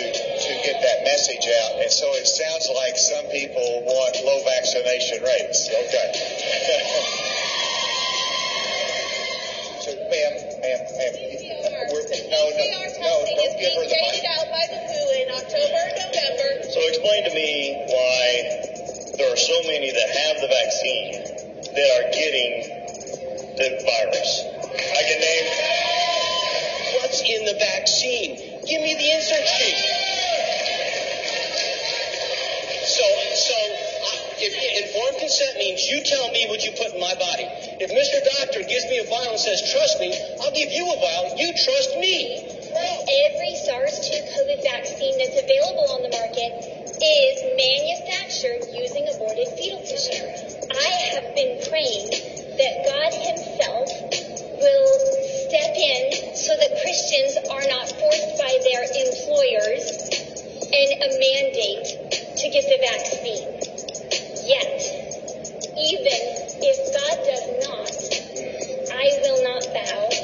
[0.79, 1.83] get that message out.
[1.83, 5.67] And so it sounds like some people want low vaccination rates.
[5.67, 6.07] Okay.
[9.83, 11.13] so, ma'am, ma'am, ma'am.
[11.91, 12.63] We're, no, no,
[13.03, 14.23] no, don't give her the mic.
[14.39, 16.63] out by the WHO in October, November.
[16.71, 18.23] So explain to me why
[19.17, 21.11] there are so many that have the vaccine
[21.75, 22.71] that are getting
[23.57, 24.45] the virus.
[24.63, 25.47] I can name.
[27.01, 28.35] What's in the vaccine?
[28.65, 29.98] Give me the insert sheet.
[34.49, 37.47] informed consent means you tell me what you put in my body.
[37.79, 38.17] If Mr.
[38.39, 41.37] Doctor gives me a vial and says, trust me, I'll give you a vial.
[41.37, 42.43] You trust me.
[42.73, 46.51] Well, every SARS-2 COVID vaccine that's available on the market
[46.99, 50.25] is manufactured using aborted fetal tissue.
[50.69, 52.11] I have been praying
[52.59, 53.87] that God himself
[54.59, 54.91] will
[55.49, 59.85] step in so that Christians are not forced by their employers
[60.69, 61.87] and a mandate
[62.37, 63.48] to get the vaccine.
[64.49, 64.81] Yet,
[65.77, 66.19] even
[66.61, 70.18] if God does not, I will not bow.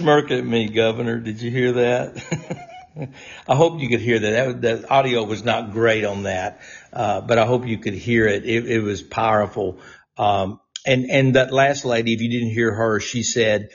[0.00, 1.20] Smirk at me, Governor.
[1.20, 3.12] Did you hear that?
[3.48, 4.62] I hope you could hear that.
[4.62, 4.82] that.
[4.82, 8.46] The audio was not great on that, uh, but I hope you could hear it.
[8.46, 9.78] It, it was powerful.
[10.16, 13.68] Um, and and that last lady, if you didn't hear her, she said,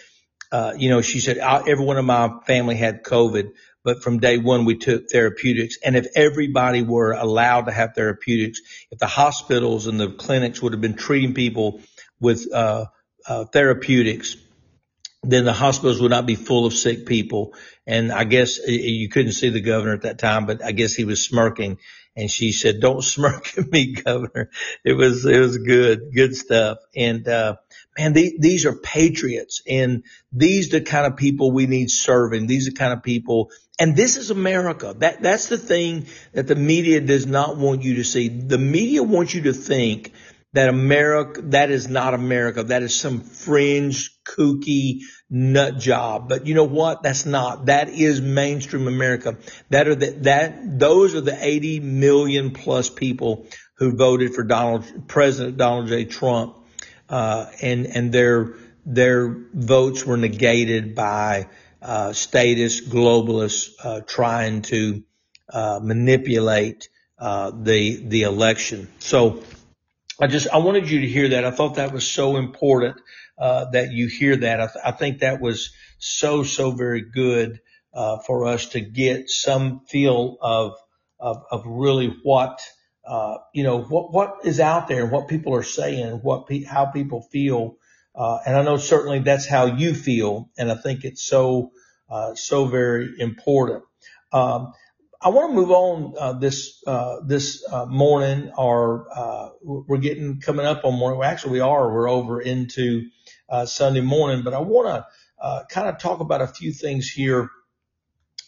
[0.51, 3.51] uh, you know, she said everyone in my family had COVID,
[3.83, 5.77] but from day one we took therapeutics.
[5.85, 10.73] And if everybody were allowed to have therapeutics, if the hospitals and the clinics would
[10.73, 11.81] have been treating people
[12.19, 12.85] with uh,
[13.27, 14.37] uh, therapeutics,
[15.29, 17.53] then the hospitals would not be full of sick people.
[17.87, 21.05] And I guess you couldn't see the governor at that time, but I guess he
[21.05, 21.79] was smirking.
[22.15, 24.49] And she said, "Don't smirk at me, governor."
[24.83, 26.77] It was it was good, good stuff.
[26.95, 27.57] And uh,
[27.97, 32.47] man, these, these are patriots, and these are the kind of people we need serving.
[32.47, 34.95] These are the kind of people, and this is America.
[34.97, 38.29] That that's the thing that the media does not want you to see.
[38.29, 40.13] The media wants you to think
[40.55, 42.63] that America, that is not America.
[42.63, 46.29] That is some fringe, kooky nut job.
[46.29, 47.03] But you know what?
[47.03, 47.65] That's not.
[47.65, 49.37] That is mainstream America.
[49.69, 53.47] That are the, that, those are the 80 million plus people
[53.77, 56.05] who voted for Donald, President Donald J.
[56.05, 56.57] Trump.
[57.09, 61.49] Uh, and, and their, their votes were negated by,
[61.81, 65.03] uh, statists, globalists, uh, trying to,
[65.51, 66.87] uh, manipulate,
[67.19, 68.87] uh, the, the election.
[68.99, 69.43] So,
[70.19, 71.43] I just, I wanted you to hear that.
[71.43, 72.97] I thought that was so important,
[73.37, 74.61] uh, that you hear that.
[74.61, 77.59] I, th- I, think that was so, so very good,
[77.93, 80.73] uh, for us to get some feel of,
[81.19, 82.61] of, of really what,
[83.05, 86.63] uh, you know, what, what is out there and what people are saying, what, pe-
[86.63, 87.75] how people feel.
[88.13, 90.49] Uh, and I know certainly that's how you feel.
[90.57, 91.71] And I think it's so,
[92.09, 93.83] uh, so very important.
[94.31, 94.73] Um,
[95.25, 100.39] I want to move on uh, this uh, this uh, morning, or uh, we're getting
[100.39, 101.17] coming up on morning.
[101.17, 101.91] Well, actually, we are.
[101.91, 103.09] We're over into
[103.49, 105.05] uh, Sunday morning, but I want to
[105.43, 107.49] uh, kind of talk about a few things here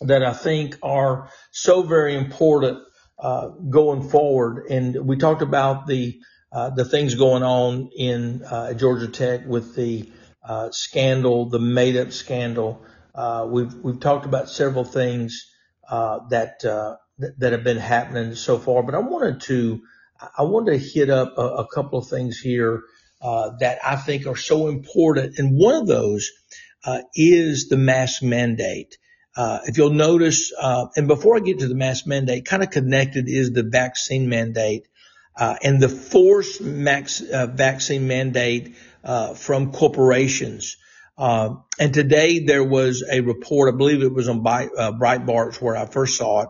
[0.01, 2.83] that I think are so very important
[3.71, 4.67] going forward.
[4.69, 6.19] And we talked about the
[6.51, 8.43] the things going on in
[8.77, 10.11] Georgia Tech with the
[10.69, 12.85] scandal, the made up scandal.
[13.47, 15.56] we've we've talked about several things
[15.89, 16.97] that, uh,
[17.37, 18.83] that have been happening so far.
[18.83, 19.81] But I wanted to
[20.37, 22.83] I wanted to hit up a, a couple of things here
[23.21, 26.31] uh, that I think are so important, and one of those
[26.83, 28.97] uh, is the mask mandate.
[29.35, 32.71] Uh, if you'll notice, uh, and before I get to the mask mandate, kind of
[32.71, 34.87] connected is the vaccine mandate
[35.37, 38.75] and the forced max, vaccine mandate
[39.35, 40.77] from corporations.
[41.17, 45.75] Uh, and today there was a report, I believe it was on uh, Breitbart where
[45.75, 46.49] I first saw it.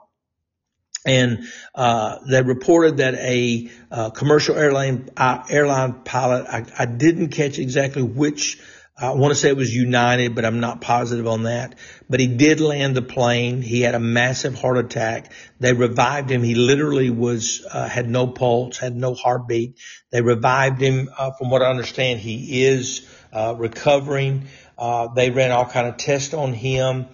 [1.05, 7.29] And, uh, they reported that a, uh, commercial airline, uh, airline pilot, I, I, didn't
[7.29, 8.59] catch exactly which,
[8.97, 11.75] I want to say it was United, but I'm not positive on that.
[12.09, 13.61] But he did land the plane.
[13.61, 15.31] He had a massive heart attack.
[15.61, 16.43] They revived him.
[16.43, 19.77] He literally was, uh, had no pulse, had no heartbeat.
[20.09, 21.09] They revived him.
[21.37, 24.47] from what I understand, he is, uh, recovering.
[24.77, 27.07] Uh, they ran all kind of tests on him.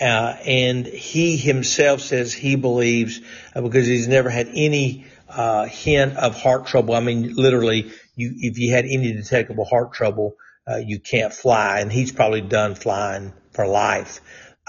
[0.00, 3.20] Uh, and he himself says he believes
[3.54, 6.94] uh, because he's never had any uh, hint of heart trouble.
[6.94, 10.36] I mean, literally, you if you had any detectable heart trouble,
[10.84, 14.20] you can't fly, and he's probably done flying for life.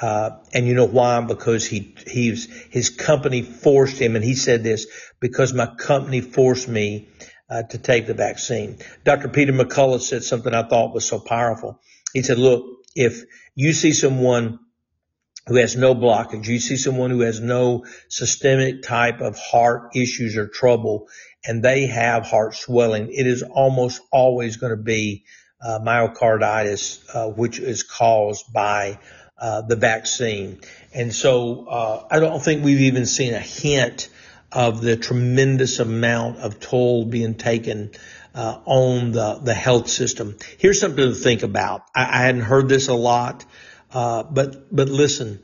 [0.01, 1.21] Uh, and you know why?
[1.21, 4.87] Because he he's his company forced him, and he said this
[5.19, 7.09] because my company forced me
[7.53, 8.79] uh, to take the vaccine.
[9.03, 9.29] Dr.
[9.29, 11.79] Peter McCullough said something I thought was so powerful.
[12.11, 13.23] He said, look, if
[13.53, 14.59] you see someone
[15.45, 20.35] who has no blockage, you see someone who has no systemic type of heart issues
[20.35, 21.07] or trouble,
[21.45, 25.25] and they have heart swelling, it is almost always going to be
[25.61, 28.97] uh, myocarditis, uh, which is caused by
[29.37, 30.59] uh, the vaccine.
[30.93, 34.09] And so uh, I don't think we've even seen a hint
[34.53, 37.91] of the tremendous amount of toll being taken
[38.35, 40.37] uh, on the, the health system.
[40.57, 41.83] Here's something to think about.
[41.93, 43.45] I, I hadn't heard this a lot,
[43.91, 45.41] uh, but but listen,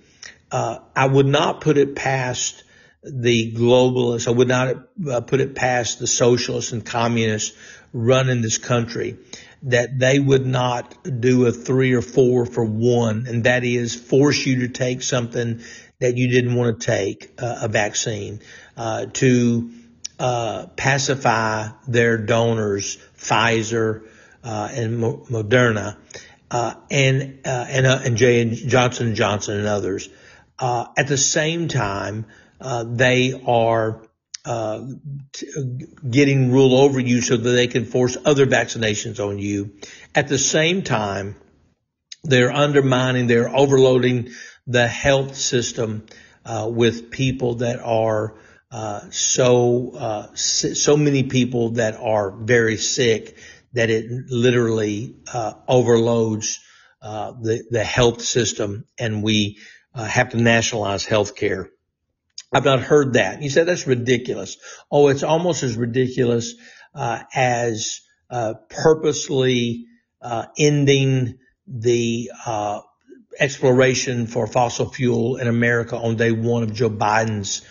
[0.51, 2.63] uh, I would not put it past
[3.03, 4.75] the globalists, I would not
[5.09, 7.55] uh, put it past the socialists and communists
[7.93, 9.17] running this country
[9.63, 14.45] that they would not do a three or four for one, and that is force
[14.45, 15.61] you to take something
[15.99, 18.39] that you didn't want to take, uh, a vaccine,
[18.79, 19.71] uh, to
[20.19, 24.07] uh, pacify their donors, Pfizer
[24.41, 25.97] uh, and Moderna,
[26.49, 30.07] uh, and and and J and Johnson Johnson and others.
[30.61, 32.25] at the same time,
[32.85, 34.01] they are
[34.45, 34.85] uh,
[36.09, 39.75] getting rule over you so that they can force other vaccinations on you.
[40.15, 41.35] At the same time,
[42.23, 44.29] they're undermining, they're overloading
[44.65, 46.05] the health system
[46.45, 48.35] uh, with people that are
[48.71, 53.37] uh, so uh, so many people that are very sick
[53.73, 56.59] that it literally uh, overloads
[57.01, 59.57] uh, the the health system, and we
[59.95, 61.69] have to nationalize health care.
[62.51, 63.41] I've not heard that.
[63.41, 64.57] You said that's ridiculous.
[64.91, 66.55] Oh, it's almost as ridiculous
[66.95, 69.85] uh, as uh, purposely
[70.21, 72.81] uh, ending the uh,
[73.39, 77.61] exploration for fossil fuel in America on day one of Joe Biden's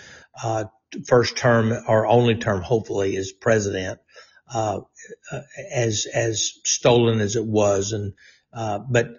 [0.43, 0.65] uh,
[1.07, 4.01] first term or only term, hopefully, as president.
[4.53, 4.81] Uh,
[5.71, 8.15] as as stolen as it was, and
[8.91, 9.19] but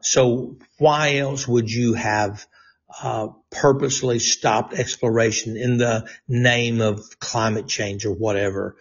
[0.00, 2.46] so why else would you have
[3.02, 8.76] uh, purposely stopped exploration in the name of climate change or whatever.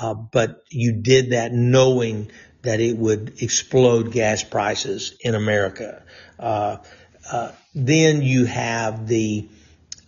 [0.00, 2.30] Uh, but you did that knowing
[2.62, 6.04] that it would explode gas prices in America.
[6.38, 6.76] Uh,
[7.30, 9.48] uh then you have the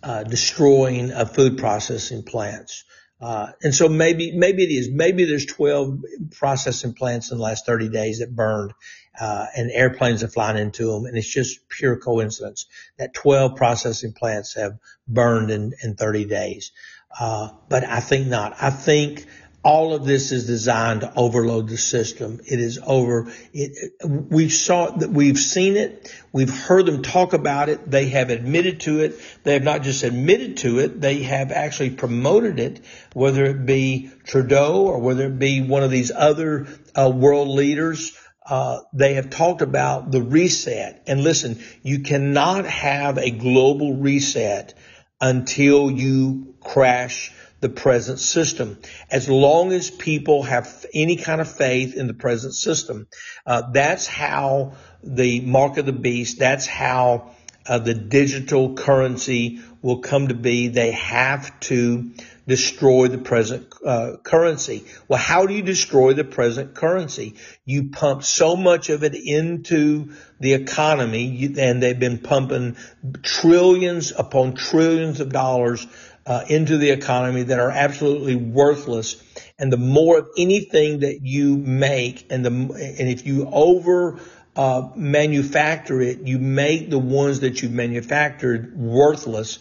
[0.03, 2.83] uh, destroying food processing plants.
[3.21, 5.99] Uh, and so maybe, maybe it is, maybe there's 12
[6.31, 8.73] processing plants in the last 30 days that burned,
[9.19, 11.05] uh, and airplanes are flying into them.
[11.05, 12.65] And it's just pure coincidence
[12.97, 16.71] that 12 processing plants have burned in, in 30 days.
[17.19, 18.55] Uh, but I think not.
[18.61, 19.25] I think
[19.69, 22.39] all of this is designed to overload the system.
[22.43, 23.31] It is over.
[23.53, 26.11] It, we've saw that we've seen it.
[26.31, 27.91] We've heard them talk about it.
[27.91, 29.21] They have admitted to it.
[29.43, 30.99] They have not just admitted to it.
[30.99, 35.91] They have actually promoted it, whether it be Trudeau or whether it be one of
[35.91, 36.65] these other
[36.95, 38.17] uh, world leaders.
[38.43, 41.03] Uh, they have talked about the reset.
[41.05, 44.73] And listen, you cannot have a global reset
[45.21, 47.31] until you crash
[47.61, 48.77] the present system.
[49.11, 53.07] As long as people have any kind of faith in the present system,
[53.45, 57.31] uh, that's how the mark of the beast, that's how
[57.65, 60.69] uh, the digital currency will come to be.
[60.69, 62.11] They have to
[62.47, 64.85] destroy the present uh, currency.
[65.07, 67.35] Well, how do you destroy the present currency?
[67.65, 72.75] You pump so much of it into the economy, and they've been pumping
[73.21, 75.85] trillions upon trillions of dollars
[76.29, 79.21] uh, into the economy that are absolutely worthless.
[79.57, 84.19] And the more of anything that you make, and the and if you over
[84.55, 89.57] uh, manufacture it, you make the ones that you've manufactured worthless.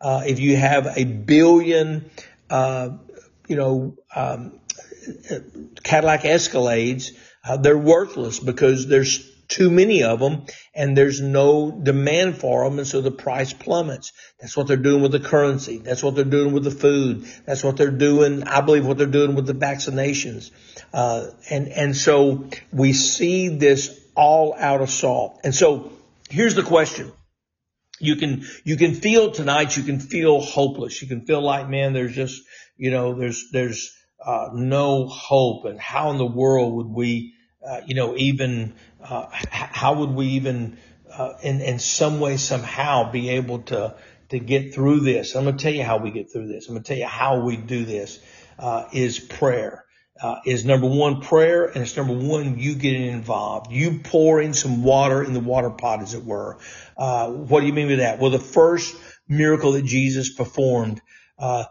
[0.00, 2.08] Uh, if you have a billion,
[2.48, 2.90] uh,
[3.48, 4.60] you know, um,
[5.82, 7.10] Cadillac Escalades,
[7.44, 12.78] uh, they're worthless because there's too many of them and there's no demand for them.
[12.78, 14.12] And so the price plummets.
[14.40, 15.78] That's what they're doing with the currency.
[15.78, 17.26] That's what they're doing with the food.
[17.44, 18.44] That's what they're doing.
[18.44, 20.50] I believe what they're doing with the vaccinations.
[20.92, 25.40] Uh, and, and so we see this all out assault.
[25.44, 25.92] And so
[26.30, 27.12] here's the question.
[28.00, 31.02] You can, you can feel tonight, you can feel hopeless.
[31.02, 32.42] You can feel like, man, there's just,
[32.76, 33.94] you know, there's, there's,
[34.24, 37.34] uh, no hope and how in the world would we,
[37.66, 40.78] uh, you know, even uh, how would we even,
[41.10, 43.94] uh, in in some way somehow be able to
[44.30, 45.34] to get through this?
[45.34, 46.68] I'm going to tell you how we get through this.
[46.68, 48.20] I'm going to tell you how we do this.
[48.58, 49.84] Uh, is prayer.
[50.22, 53.72] Uh, is number one prayer, and it's number one you getting involved.
[53.72, 56.58] You pour in some water in the water pot, as it were.
[56.96, 58.20] Uh, what do you mean by that?
[58.20, 58.94] Well, the first
[59.26, 61.00] miracle that Jesus performed,
[61.38, 61.64] uh,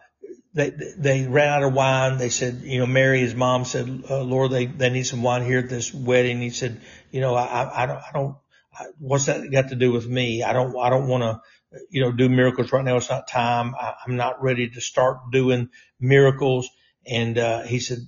[0.54, 2.18] they they ran out of wine.
[2.18, 5.46] They said, you know, Mary, his mom said, uh, Lord, they they need some wine
[5.46, 6.42] here at this wedding.
[6.42, 6.82] He said,
[7.12, 8.36] you know, I I don't I don't.
[8.74, 10.44] I, What's that got to do with me?
[10.44, 12.98] I don't I don't want to, you know, do miracles right now.
[12.98, 13.76] It's not time.
[13.76, 16.70] I, I'm not ready to start doing miracles.
[17.08, 18.00] And uh, he said,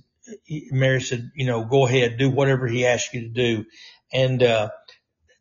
[0.44, 3.64] he, Mary said, you know, go ahead, do whatever he asks you to do.
[4.12, 4.70] And uh,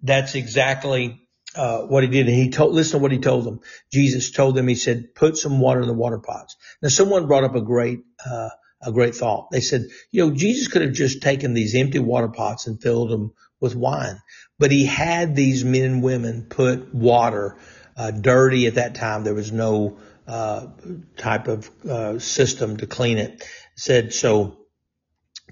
[0.01, 1.22] that's exactly
[1.55, 2.27] uh, what he did.
[2.27, 3.59] And he told, listen to what he told them.
[3.91, 6.55] Jesus told them, he said, put some water in the water pots.
[6.81, 8.49] Now someone brought up a great, uh,
[8.81, 9.49] a great thought.
[9.51, 13.09] They said, you know, Jesus could have just taken these empty water pots and filled
[13.11, 14.19] them with wine,
[14.59, 17.57] but he had these men and women put water,
[17.95, 19.23] uh, dirty at that time.
[19.23, 20.67] There was no, uh,
[21.17, 23.43] type of uh, system to clean it.
[23.75, 24.62] Said so.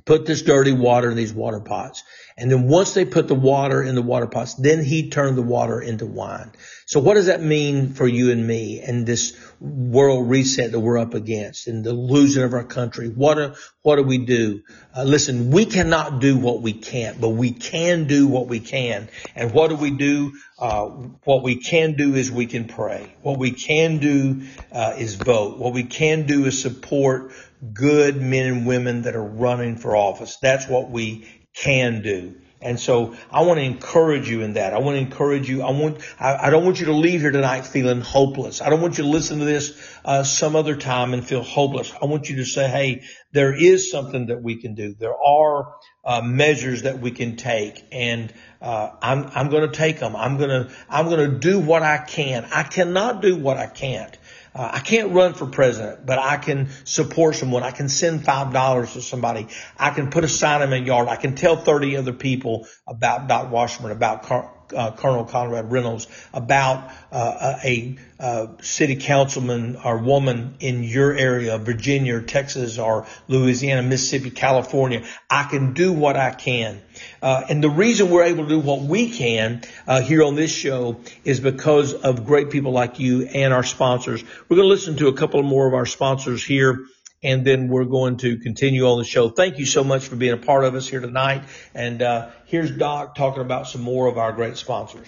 [0.06, 2.04] Put this dirty water in these water pots.
[2.38, 5.44] And then once they put the water in the water pots, then he turned the
[5.44, 6.52] water into wine.
[6.86, 10.98] So what does that mean for you and me and this world reset that we're
[10.98, 13.10] up against and the losing of our country?
[13.10, 14.64] What do, what do we do?
[14.96, 19.08] Uh, listen, we cannot do what we can't, but we can do what we can.
[19.36, 20.34] And what do we do?
[20.58, 20.86] Uh,
[21.24, 23.14] what we can do is we can pray.
[23.22, 24.42] What we can do
[24.72, 25.60] uh, is vote.
[25.60, 27.32] What we can do is support
[27.74, 30.38] good men and women that are running for office.
[30.42, 32.36] That's what we can do.
[32.64, 34.74] And so I want to encourage you in that.
[34.74, 35.64] I want to encourage you.
[35.64, 38.62] I want, I, I, don't want you to leave here tonight feeling hopeless.
[38.62, 41.92] I don't want you to listen to this, uh, some other time and feel hopeless.
[42.00, 43.02] I want you to say, Hey,
[43.32, 44.94] there is something that we can do.
[44.94, 45.74] There are,
[46.06, 48.32] uh, measures that we can take and,
[48.62, 50.16] uh, I'm, I'm going to take them.
[50.16, 52.46] I'm going to, I'm going to do what I can.
[52.52, 54.16] I cannot do what I can't.
[54.54, 57.64] Uh, I can't run for president, but I can support someone.
[57.64, 59.48] I can send five dollars to somebody.
[59.78, 61.08] I can put a sign in my yard.
[61.08, 66.08] I can tell 30 other people about Doc Washburn, about Car- uh, Colonel Conrad Reynolds,
[66.34, 73.06] about uh, a, a, city councilman or woman in your area, Virginia, or Texas, or
[73.28, 75.04] Louisiana, Mississippi, California.
[75.30, 76.82] I can do what I can.
[77.22, 80.52] Uh, and the reason we're able to do what we can uh, here on this
[80.52, 84.24] show is because of great people like you and our sponsors.
[84.48, 86.86] We're going to listen to a couple more of our sponsors here
[87.24, 89.30] and then we're going to continue on the show.
[89.30, 91.44] Thank you so much for being a part of us here tonight.
[91.74, 95.08] And uh, here's Doc talking about some more of our great sponsors.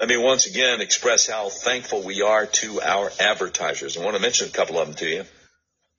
[0.00, 3.96] Let me once again express how thankful we are to our advertisers.
[3.96, 5.24] I want to mention a couple of them to you.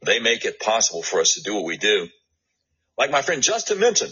[0.03, 2.07] They make it possible for us to do what we do.
[2.97, 4.09] Like my friend Justin Minton,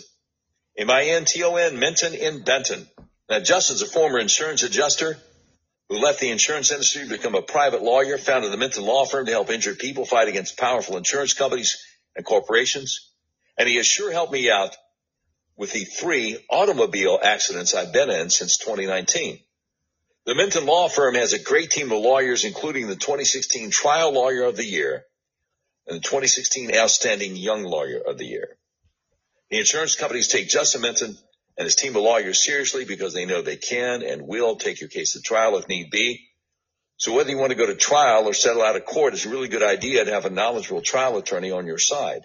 [0.78, 2.88] M-I-N-T-O-N, Minton in Benton.
[3.30, 5.18] Now, Justin's a former insurance adjuster
[5.90, 9.26] who left the insurance industry to become a private lawyer, founded the Minton Law Firm
[9.26, 11.78] to help injured people fight against powerful insurance companies
[12.16, 13.12] and corporations.
[13.58, 14.76] And he has sure helped me out
[15.56, 19.40] with the three automobile accidents I've been in since 2019.
[20.26, 24.44] The Minton Law Firm has a great team of lawyers, including the 2016 Trial Lawyer
[24.44, 25.06] of the Year
[25.88, 28.58] and the 2016 Outstanding Young Lawyer of the Year.
[29.52, 31.16] The insurance companies take Justin Minton
[31.58, 34.90] and his team of lawyers seriously because they know they can and will take your
[34.90, 36.28] case to trial if need be.
[36.98, 39.30] So whether you want to go to trial or settle out of court, it's a
[39.30, 42.22] really good idea to have a knowledgeable trial attorney on your side.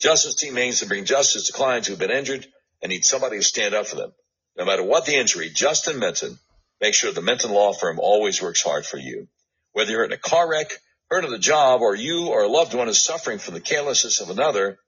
[0.00, 2.46] Justin's team aims to bring justice to clients who've been injured
[2.82, 4.12] and need somebody to stand up for them.
[4.56, 6.38] No matter what the injury, Justin Minton
[6.80, 9.28] makes sure the Minton Law Firm always works hard for you.
[9.72, 10.70] Whether you're in a car wreck,
[11.10, 14.20] hurt on the job, or you or a loved one is suffering from the carelessness
[14.20, 14.78] of another,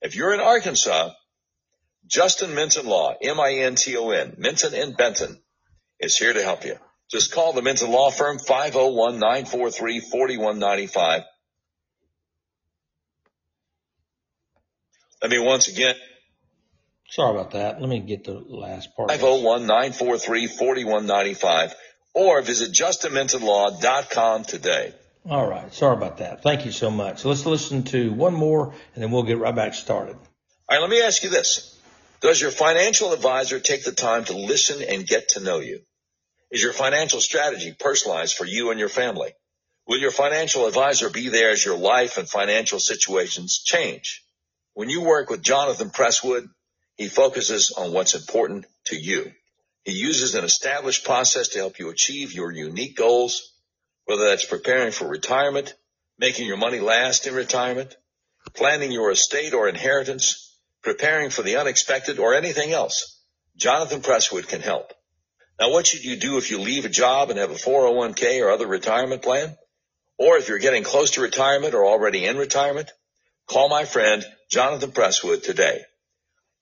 [0.00, 1.10] if you're in Arkansas,
[2.06, 5.38] Justin Minton Law, M-I-N-T-O-N, Minton and Benton
[5.98, 6.76] is here to help you.
[7.10, 11.24] Just call the Minton Law Firm 501-943-4195.
[15.22, 15.94] Let me once again.
[17.08, 17.80] Sorry about that.
[17.80, 19.10] Let me get the last part.
[19.10, 21.72] 501-943-4195
[22.12, 24.92] or visit justinmintonlaw.com today.
[25.28, 25.72] All right.
[25.72, 26.42] Sorry about that.
[26.42, 27.24] Thank you so much.
[27.24, 30.16] Let's listen to one more and then we'll get right back started.
[30.16, 30.20] All
[30.70, 30.80] right.
[30.80, 31.73] Let me ask you this.
[32.20, 35.80] Does your financial advisor take the time to listen and get to know you?
[36.50, 39.32] Is your financial strategy personalized for you and your family?
[39.86, 44.24] Will your financial advisor be there as your life and financial situations change?
[44.72, 46.48] When you work with Jonathan Presswood,
[46.96, 49.32] he focuses on what's important to you.
[49.84, 53.52] He uses an established process to help you achieve your unique goals,
[54.06, 55.74] whether that's preparing for retirement,
[56.18, 57.94] making your money last in retirement,
[58.54, 60.43] planning your estate or inheritance,
[60.84, 63.20] preparing for the unexpected, or anything else,
[63.56, 64.92] Jonathan Presswood can help.
[65.58, 68.50] Now, what should you do if you leave a job and have a 401k or
[68.50, 69.56] other retirement plan?
[70.18, 72.90] Or if you're getting close to retirement or already in retirement?
[73.46, 75.82] Call my friend Jonathan Presswood today.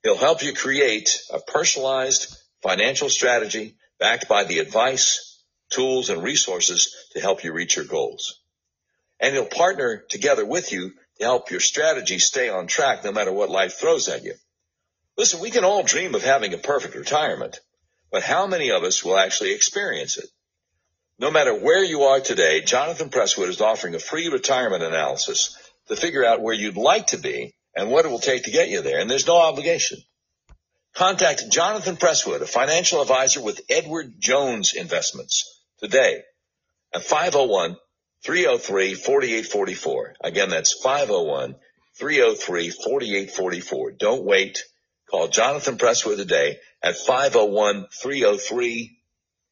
[0.03, 6.95] He'll help you create a personalized financial strategy backed by the advice, tools, and resources
[7.13, 8.41] to help you reach your goals.
[9.21, 10.93] And he'll partner together with you
[11.23, 14.35] help your strategy stay on track no matter what life throws at you.
[15.17, 17.61] Listen, we can all dream of having a perfect retirement,
[18.11, 20.27] but how many of us will actually experience it?
[21.19, 25.57] No matter where you are today, Jonathan Presswood is offering a free retirement analysis
[25.89, 28.69] to figure out where you'd like to be and what it will take to get
[28.69, 29.01] you there.
[29.01, 29.99] And there's no obligation.
[30.95, 36.23] Contact Jonathan Presswood, a financial advisor with Edward Jones Investments today
[36.93, 37.77] at 501
[38.25, 40.15] 303 4844.
[40.23, 41.57] Again, that's 501
[41.99, 43.91] 303 4844.
[43.93, 44.63] Don't wait.
[45.11, 48.99] Call Jonathan Presswood today at 501 303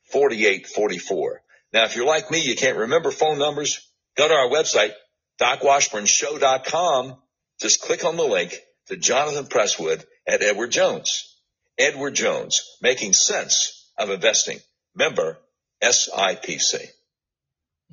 [0.05, 1.43] 4844.
[1.73, 4.93] Now, if you're like me, you can't remember phone numbers, go to our website,
[5.41, 7.17] docwashburnshow.com.
[7.61, 8.57] Just click on the link
[8.87, 11.37] to Jonathan Presswood at Edward Jones.
[11.79, 14.59] Edward Jones, making sense of investing.
[14.95, 15.39] Member
[15.83, 16.87] SIPC.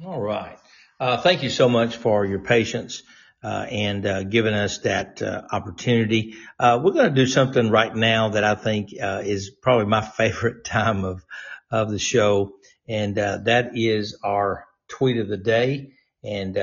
[0.04, 0.58] All right.
[1.00, 3.04] Uh, thank you so much for your patience.
[3.44, 6.34] Uh, and uh, giving us that uh, opportunity.
[6.60, 10.02] Uh, we're going to do something right now that I think uh, is probably my
[10.18, 11.24] favorite time of
[11.70, 12.54] of the show,
[12.88, 15.92] and uh, that is our tweet of the day.
[16.24, 16.56] And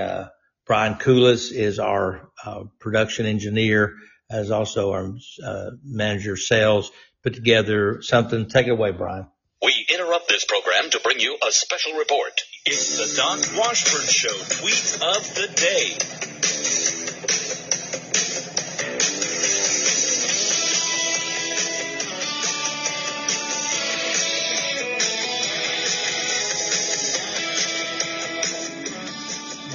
[0.67, 2.29] Brian Koulis is our
[2.81, 3.95] production engineer,
[4.29, 5.15] as also our
[5.85, 6.91] manager of sales.
[7.23, 8.49] Put together something.
[8.49, 9.29] Take it away, Brian.
[9.63, 12.43] We interrupt this program to bring you a special report.
[12.67, 15.95] It's the Doc Washburn Show tweet of the day.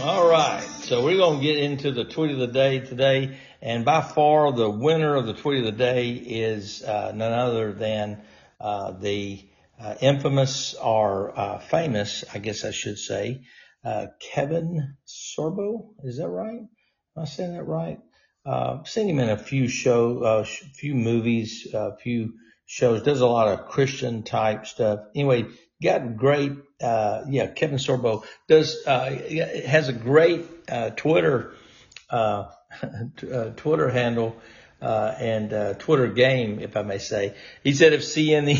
[0.03, 0.62] All right.
[0.82, 3.38] So we're going to get into the tweet of the day today.
[3.62, 7.72] And by far the winner of the tweet of the day is uh, none other
[7.72, 8.22] than
[8.60, 9.41] uh, the
[9.80, 13.41] uh, infamous or uh, famous, I guess I should say,
[13.84, 15.93] uh, Kevin Sorbo.
[16.03, 16.59] Is that right?
[16.59, 17.99] Am I saying that right?
[18.45, 22.34] Uh, seen him in a few show, uh, few movies, a few
[22.65, 23.03] shows.
[23.03, 24.99] Does a lot of Christian type stuff.
[25.15, 25.45] Anyway,
[25.82, 29.09] got great, uh, yeah, Kevin Sorbo does, uh,
[29.65, 31.53] has a great, uh, Twitter,
[32.09, 32.45] uh,
[32.82, 34.36] uh, Twitter handle,
[34.82, 37.36] uh, and, uh, Twitter game, if I may say.
[37.63, 38.57] He said if CNN,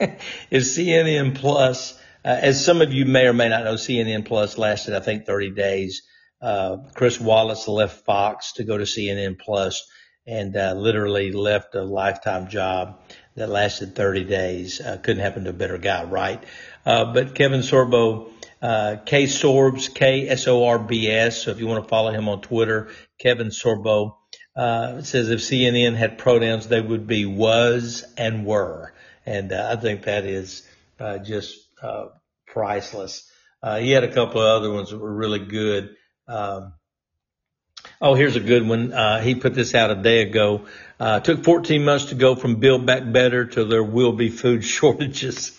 [0.50, 4.56] if CNN plus, uh, as some of you may or may not know, CNN plus
[4.56, 6.02] lasted, I think, 30 days.
[6.40, 9.86] Uh, Chris Wallace left Fox to go to CNN plus
[10.26, 13.00] and, uh, literally left a lifetime job
[13.36, 14.80] that lasted 30 days.
[14.80, 16.42] Uh, couldn't happen to a better guy, right?
[16.86, 18.30] Uh, but Kevin Sorbo,
[18.62, 21.42] uh, K Sorbs, K S O R B S.
[21.42, 22.88] So if you want to follow him on Twitter,
[23.18, 24.16] Kevin Sorbo,
[24.56, 28.92] uh, says if CNN had pronouns, they would be was and were.
[29.30, 30.66] And uh, I think that is
[30.98, 32.06] uh, just uh,
[32.48, 33.30] priceless.
[33.62, 35.94] Uh, he had a couple of other ones that were really good.
[36.26, 36.72] Um,
[38.00, 38.92] oh, here's a good one.
[38.92, 40.66] Uh, he put this out a day ago.
[40.98, 44.64] Uh, took 14 months to go from Build Back Better to there will be food
[44.76, 45.56] shortages.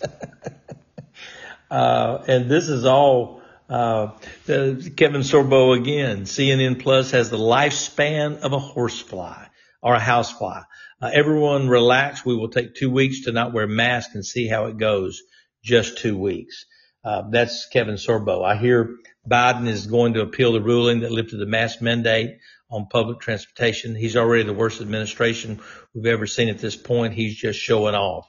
[1.70, 4.08] uh, and this is all uh,
[4.46, 6.24] Kevin Sorbo again.
[6.24, 9.46] CNN Plus has the lifespan of a horsefly
[9.80, 10.60] or a housefly.
[11.02, 12.24] Uh, everyone relax.
[12.24, 15.20] We will take two weeks to not wear masks and see how it goes.
[15.64, 16.64] Just two weeks.
[17.04, 18.44] Uh, that's Kevin Sorbo.
[18.44, 18.98] I hear
[19.28, 22.38] Biden is going to appeal the ruling that lifted the mask mandate
[22.70, 23.96] on public transportation.
[23.96, 25.60] He's already the worst administration
[25.92, 27.14] we've ever seen at this point.
[27.14, 28.28] He's just showing off.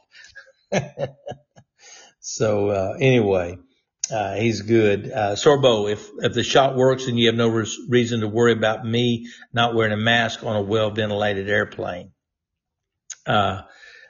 [2.21, 3.59] so uh, anyway,
[4.11, 5.11] uh, he's good.
[5.11, 7.49] Uh, Sorbo, if if the shot works and you have no
[7.87, 12.13] reason to worry about me not wearing a mask on a well ventilated airplane.
[13.25, 13.61] Uh,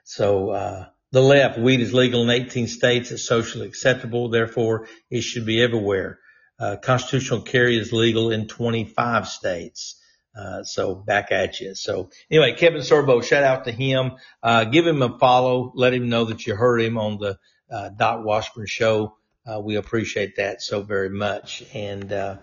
[0.03, 3.11] so uh, the left, weed is legal in 18 states.
[3.11, 4.29] It's socially acceptable.
[4.29, 6.19] Therefore, it should be everywhere.
[6.59, 9.99] Uh, constitutional carry is legal in 25 states.
[10.35, 11.75] Uh, so back at you.
[11.75, 14.13] So anyway, Kevin Sorbo, shout out to him.
[14.41, 15.71] Uh, give him a follow.
[15.75, 17.37] Let him know that you heard him on the,
[17.71, 19.15] uh, Doc Washburn show.
[19.45, 21.63] Uh, we appreciate that so very much.
[21.73, 22.39] And,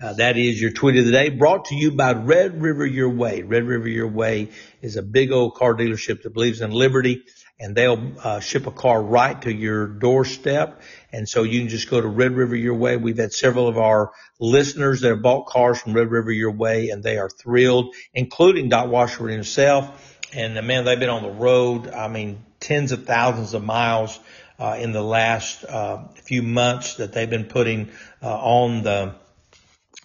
[0.00, 3.10] uh, that is your tweet of the day brought to you by Red River Your
[3.10, 3.42] Way.
[3.42, 4.50] Red River Your Way
[4.80, 7.24] is a big old car dealership that believes in liberty
[7.60, 10.80] and they'll uh, ship a car right to your doorstep.
[11.12, 12.96] And so you can just go to Red River Your Way.
[12.96, 16.90] We've had several of our listeners that have bought cars from Red River Your Way
[16.90, 20.16] and they are thrilled, including Doc Washburn himself.
[20.32, 21.88] And uh, man, they've been on the road.
[21.88, 24.18] I mean, tens of thousands of miles,
[24.60, 27.90] uh, in the last, uh, few months that they've been putting,
[28.22, 29.14] uh, on the,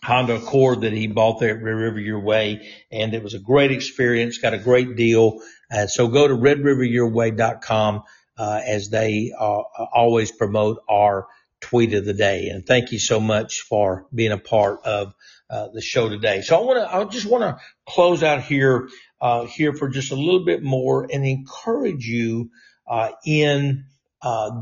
[0.04, 2.70] Honda Accord that he bought there at Red River Your Way.
[2.91, 5.39] And it was a great experience, got a great deal.
[5.74, 8.04] Uh, so go to redriveryourway.com,
[8.38, 9.62] uh, as they uh,
[9.93, 11.28] always promote our
[11.62, 12.49] tweet of the day.
[12.49, 15.14] And thank you so much for being a part of
[15.49, 16.41] uh, the show today.
[16.41, 18.89] So I want to, I just want to close out here,
[19.22, 22.51] uh, here for just a little bit more and encourage you,
[22.88, 23.86] uh, in,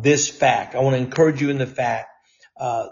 [0.01, 0.73] this fact.
[0.73, 2.11] I want to encourage you in the fact
[2.62, 2.89] uh,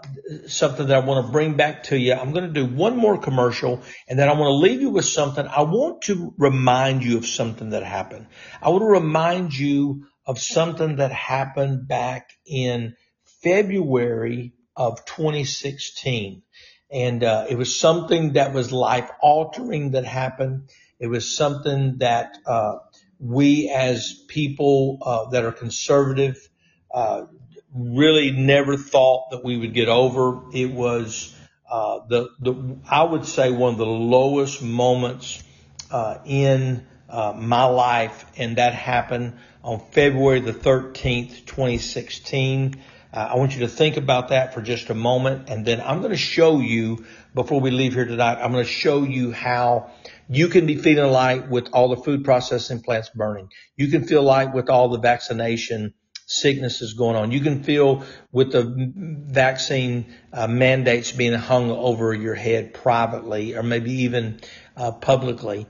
[0.48, 2.12] something that I want to bring back to you.
[2.12, 5.04] I'm going to do one more commercial and then I want to leave you with
[5.04, 5.46] something.
[5.46, 8.26] I want to remind you of something that happened.
[8.60, 12.96] I want to remind you of something that happened back in
[13.44, 16.42] February of 2016.
[16.90, 20.68] And, uh, it was something that was life altering that happened.
[20.98, 22.78] It was something that, uh,
[23.20, 26.48] we as people, uh, that are conservative,
[26.92, 27.26] uh,
[27.74, 30.40] really never thought that we would get over.
[30.52, 31.34] It was
[31.70, 35.42] uh, the the I would say one of the lowest moments
[35.90, 42.82] uh, in uh, my life, and that happened on February the 13th, 2016.
[43.12, 45.98] Uh, I want you to think about that for just a moment, and then I'm
[45.98, 47.04] going to show you
[47.34, 48.40] before we leave here tonight.
[48.40, 49.90] I'm going to show you how
[50.28, 53.48] you can be feeling light with all the food processing plants burning.
[53.76, 55.94] You can feel light with all the vaccination
[56.30, 57.32] sicknesses going on.
[57.32, 63.64] You can feel with the vaccine uh, mandates being hung over your head privately or
[63.64, 64.40] maybe even
[64.76, 65.66] uh, publicly.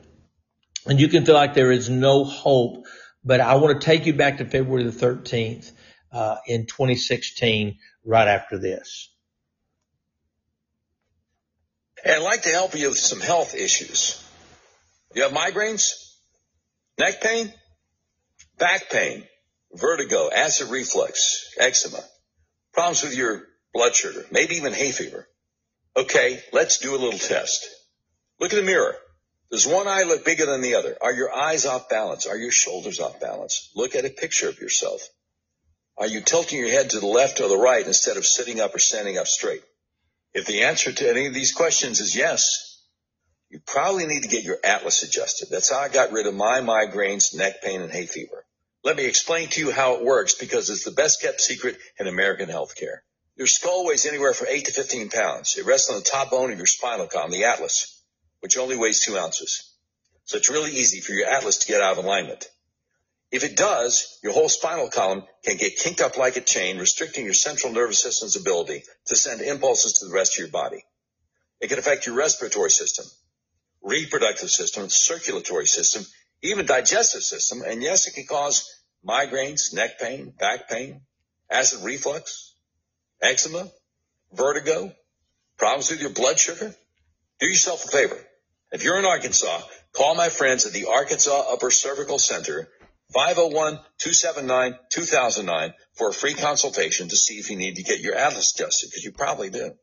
[0.86, 2.84] And you can feel like there is no hope.
[3.24, 5.72] But I want to take you back to February the 13th
[6.12, 9.08] uh, in 2016 right after this.
[12.04, 14.22] I'd like to help you with some health issues.
[15.14, 16.16] You have migraines,
[16.98, 17.52] neck pain,
[18.58, 19.24] back pain,
[19.74, 22.02] vertigo, acid reflux, eczema,
[22.72, 25.28] problems with your blood sugar, maybe even hay fever.
[25.96, 27.68] Okay, let's do a little test.
[28.38, 28.96] Look in the mirror.
[29.50, 30.96] Does one eye look bigger than the other?
[31.00, 32.26] Are your eyes off balance?
[32.26, 33.70] Are your shoulders off balance?
[33.74, 35.00] Look at a picture of yourself.
[35.98, 38.74] Are you tilting your head to the left or the right instead of sitting up
[38.74, 39.62] or standing up straight?
[40.32, 42.80] If the answer to any of these questions is yes,
[43.50, 45.48] you probably need to get your atlas adjusted.
[45.50, 48.46] That's how I got rid of my migraines, neck pain, and hay fever.
[48.82, 52.06] Let me explain to you how it works because it's the best kept secret in
[52.06, 53.00] American healthcare.
[53.36, 55.56] Your skull weighs anywhere from 8 to 15 pounds.
[55.56, 58.02] It rests on the top bone of your spinal column, the atlas,
[58.40, 59.70] which only weighs 2 ounces.
[60.24, 62.48] So it's really easy for your atlas to get out of alignment.
[63.30, 67.24] If it does, your whole spinal column can get kinked up like a chain, restricting
[67.24, 70.84] your central nervous system's ability to send impulses to the rest of your body.
[71.60, 73.04] It can affect your respiratory system,
[73.82, 76.04] reproductive system, circulatory system,
[76.42, 77.62] even digestive system.
[77.66, 78.70] And yes, it can cause
[79.06, 81.00] migraines, neck pain, back pain,
[81.50, 82.54] acid reflux,
[83.20, 83.68] eczema,
[84.32, 84.92] vertigo,
[85.56, 86.74] problems with your blood sugar.
[87.40, 88.16] Do yourself a favor.
[88.72, 89.60] If you're in Arkansas,
[89.92, 92.68] call my friends at the Arkansas Upper Cervical Center,
[93.14, 98.88] 501-279-2009 for a free consultation to see if you need to get your atlas adjusted,
[98.88, 99.66] because you probably do.
[99.66, 99.74] If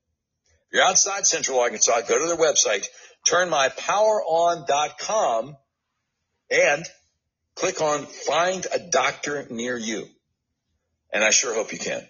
[0.72, 2.88] you're outside Central Arkansas, go to their website,
[3.28, 5.58] turnmypoweron.com
[6.50, 6.86] and
[7.56, 10.08] click on find a doctor near you.
[11.12, 12.08] And I sure hope you can.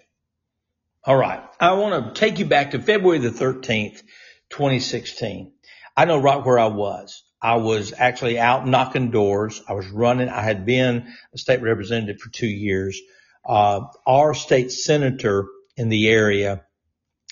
[1.04, 1.42] All right.
[1.60, 4.02] I want to take you back to February the 13th,
[4.50, 5.52] 2016.
[5.96, 7.22] I know right where I was.
[7.40, 9.62] I was actually out knocking doors.
[9.68, 10.28] I was running.
[10.28, 13.00] I had been a state representative for two years.
[13.44, 16.64] Uh, our state senator in the area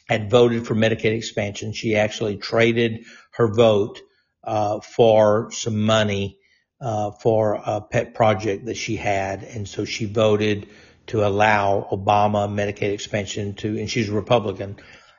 [0.09, 1.73] had voted for Medicaid expansion.
[1.73, 4.01] She actually traded her vote
[4.45, 6.39] uh, for some money
[6.81, 10.69] uh, for a pet project that she had, and so she voted
[11.07, 14.77] to allow Obama Medicaid expansion to, and she's a Republican.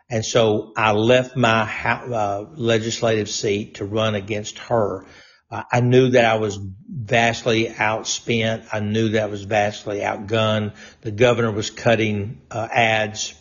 [0.10, 5.06] And so I left my uh, legislative seat to run against her.
[5.50, 8.68] Uh, I knew that I was vastly outspent.
[8.72, 10.76] I knew that I was vastly outgunned.
[11.02, 13.34] The governor was cutting uh, ads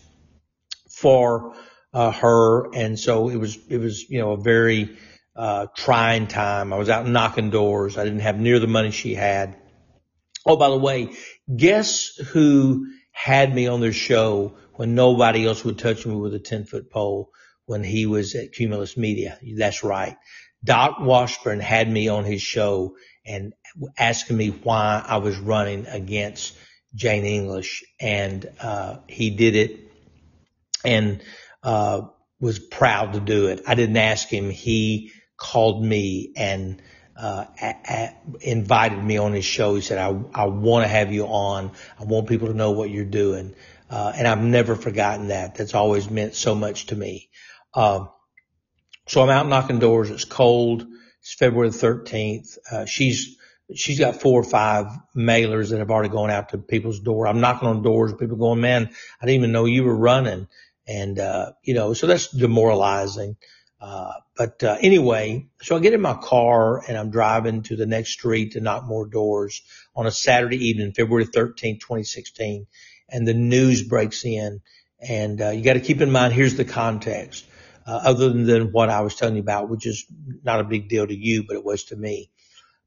[0.89, 1.55] for
[1.93, 4.97] uh, her, and so it was it was you know a very
[5.37, 6.72] uh, trying time.
[6.72, 7.99] I was out knocking doors.
[7.99, 9.57] I didn't have near the money she had.
[10.45, 11.11] Oh, by the way,
[11.55, 16.39] guess who had me on their show when nobody else would touch me with a
[16.39, 17.30] 10 foot pole
[17.66, 19.39] when he was at Cumulus Media?
[19.57, 20.16] That's right.
[20.64, 23.53] Doc Washburn had me on his show and
[23.99, 26.57] asking me why I was running against
[26.95, 29.80] Jane English and, uh, he did it
[30.84, 31.22] and,
[31.62, 32.03] uh,
[32.41, 33.62] was proud to do it.
[33.66, 34.51] I didn't ask him.
[34.51, 36.82] He called me and
[37.16, 37.47] uh,
[38.41, 39.74] invited me on his show.
[39.74, 41.72] He said, I, I want to have you on.
[41.99, 43.55] I want people to know what you're doing.
[43.89, 45.55] Uh, and I've never forgotten that.
[45.55, 47.30] That's always meant so much to me.
[47.74, 48.11] Um,
[49.07, 50.11] so I'm out knocking doors.
[50.11, 50.87] It's cold.
[51.20, 52.59] It's February the 13th.
[52.70, 53.37] Uh, she's,
[53.74, 57.26] she's got four or five mailers that have already gone out to people's door.
[57.26, 58.12] I'm knocking on doors.
[58.14, 60.49] People going, man, I didn't even know you were running.
[60.89, 63.37] And, uh, you know, so that's demoralizing.
[63.81, 67.87] Uh, but uh, anyway, so I get in my car and I'm driving to the
[67.87, 69.62] next street to knock more doors
[69.95, 72.66] on a Saturday evening, February 13, 2016,
[73.11, 74.61] and the news breaks in.
[75.07, 77.45] And uh, you got to keep in mind, here's the context,
[77.87, 80.07] uh, other than what I was telling you about, which is
[80.43, 82.31] not a big deal to you, but it was to me.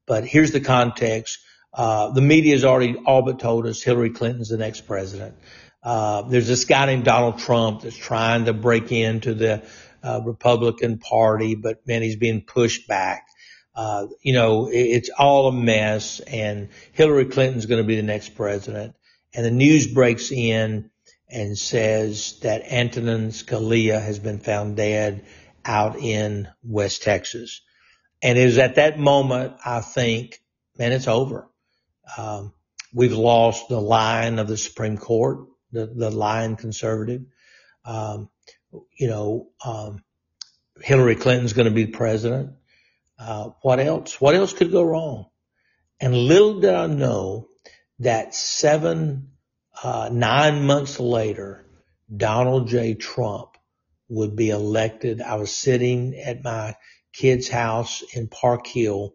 [0.08, 1.38] But here's the context.
[1.72, 5.36] Uh, the media has already all but told us Hillary Clinton's the next president.
[5.84, 9.64] Uh, there's this guy named Donald Trump that's trying to break into the
[10.04, 13.28] uh, Republican Party, but man, he's being pushed back.
[13.76, 18.04] Uh, you know, it, it's all a mess and Hillary Clinton's going to be the
[18.04, 18.96] next president.
[19.34, 20.90] And the news breaks in
[21.30, 25.26] and says that Antonin Scalia has been found dead
[25.64, 27.62] out in West Texas.
[28.22, 30.42] And it was at that moment, I think,
[30.78, 31.48] man, it's over.
[32.18, 32.54] Um,
[32.94, 37.22] we've lost the line of the Supreme Court, the, the line conservative.
[37.86, 38.30] Um,
[38.98, 40.04] you know, um,
[40.82, 42.54] Hillary Clinton's going to be president.
[43.18, 44.20] Uh, what else?
[44.22, 45.26] What else could go wrong?
[46.00, 47.50] And little did I know
[48.00, 49.32] that seven,
[49.84, 51.66] uh, nine months later,
[52.16, 52.94] Donald J.
[52.94, 53.58] Trump
[54.08, 55.22] would be elected.
[55.22, 56.76] I was sitting at my
[57.12, 59.14] kid's house in Park Hill.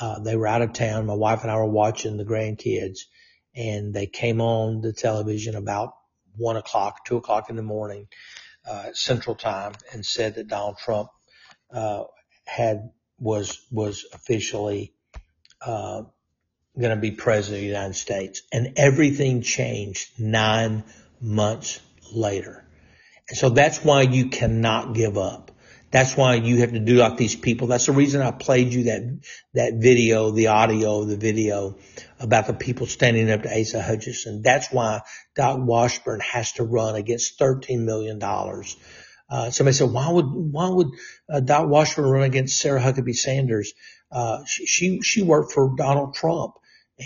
[0.00, 1.06] Uh, they were out of town.
[1.06, 3.00] My wife and I were watching the grandkids
[3.54, 5.94] and they came on the television about
[6.36, 8.06] one o'clock, two o'clock in the morning,
[8.92, 11.08] central time and said that Donald Trump,
[11.72, 12.04] uh,
[12.44, 14.92] had, was, was officially,
[15.60, 16.02] uh,
[16.78, 20.84] going to be president of the United States and everything changed nine
[21.20, 21.80] months
[22.12, 22.64] later.
[23.28, 25.47] And so that's why you cannot give up.
[25.90, 27.66] That's why you have to do like these people.
[27.66, 29.20] That's the reason I played you that,
[29.54, 31.76] that video, the audio, the video
[32.20, 34.42] about the people standing up to Asa Hutchinson.
[34.42, 35.00] That's why
[35.34, 38.20] Doc Washburn has to run against $13 million.
[38.22, 40.88] Uh, somebody said, why would, why would
[41.32, 43.72] uh, Doc Washburn run against Sarah Huckabee Sanders?
[44.12, 46.54] Uh, she, she, she worked for Donald Trump.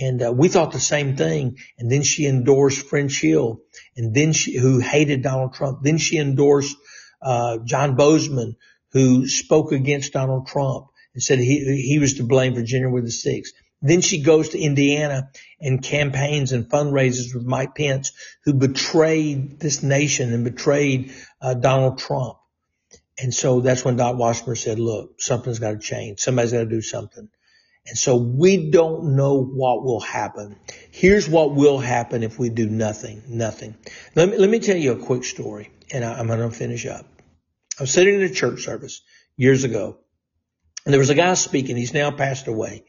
[0.01, 1.59] And uh, we thought the same thing.
[1.79, 3.61] And then she endorsed French Hill,
[3.95, 5.81] and then she who hated Donald Trump.
[5.83, 6.75] Then she endorsed
[7.21, 8.57] uh, John Boozman,
[8.93, 13.11] who spoke against Donald Trump and said he he was to blame for January the
[13.11, 13.55] sixth.
[13.83, 15.31] Then she goes to Indiana
[15.61, 18.13] and campaigns and fundraisers with Mike Pence,
[18.45, 22.39] who betrayed this nation and betrayed uh, Donald Trump.
[23.19, 26.21] And so that's when Doc Washburn said, look, something's got to change.
[26.21, 27.29] Somebody's got to do something.
[27.87, 30.57] And so we don't know what will happen.
[30.93, 33.75] Here's what will happen if we do nothing, nothing.
[34.15, 36.87] Let me, let me tell you a quick story and I, I'm going to finish
[36.87, 37.05] up.
[37.79, 39.03] I was sitting in a church service
[39.37, 39.99] years ago
[40.85, 41.77] and there was a guy speaking.
[41.77, 42.85] He's now passed away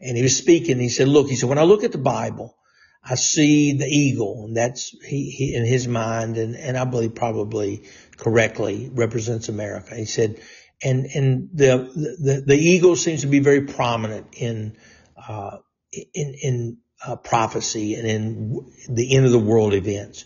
[0.00, 0.78] and he was speaking.
[0.78, 2.56] He said, look, he said, when I look at the Bible,
[3.02, 7.14] I see the eagle and that's he, he in his mind and, and I believe
[7.14, 7.84] probably
[8.16, 9.94] correctly represents America.
[9.94, 10.40] He said,
[10.82, 14.76] and and the the, the eagle seems to be very prominent in
[15.16, 15.58] uh,
[15.92, 20.24] in in uh, prophecy and in the end of the world events.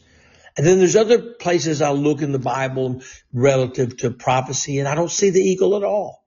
[0.56, 3.02] And then there's other places I look in the Bible
[3.32, 6.24] relative to prophecy, and I don't see the eagle at all.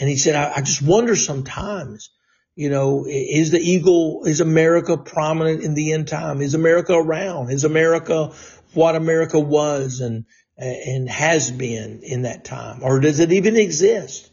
[0.00, 2.10] And he said, I, I just wonder sometimes,
[2.56, 6.40] you know, is the eagle, is America prominent in the end time?
[6.40, 7.50] Is America around?
[7.50, 8.32] Is America
[8.72, 10.00] what America was?
[10.00, 10.24] And
[10.56, 12.80] and has been in that time?
[12.82, 14.30] Or does it even exist?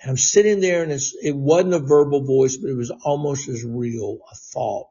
[0.00, 3.64] And I'm sitting there and it wasn't a verbal voice, but it was almost as
[3.64, 4.18] real.
[4.30, 4.88] A thought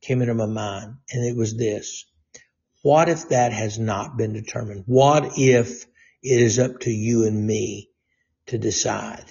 [0.00, 2.06] came into my mind and it was this.
[2.84, 4.82] What if that has not been determined?
[4.84, 5.86] What if
[6.22, 7.88] it is up to you and me
[8.48, 9.24] to decide?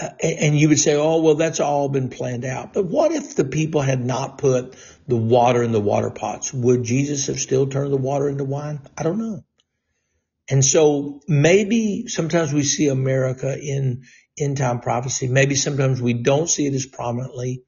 [0.00, 2.72] Uh, and you would say, oh, well, that's all been planned out.
[2.72, 4.76] But what if the people had not put
[5.08, 6.54] the water in the water pots?
[6.54, 8.78] Would Jesus have still turned the water into wine?
[8.96, 9.42] I don't know.
[10.48, 14.04] And so maybe sometimes we see America in
[14.38, 15.26] end time prophecy.
[15.26, 17.64] Maybe sometimes we don't see it as prominently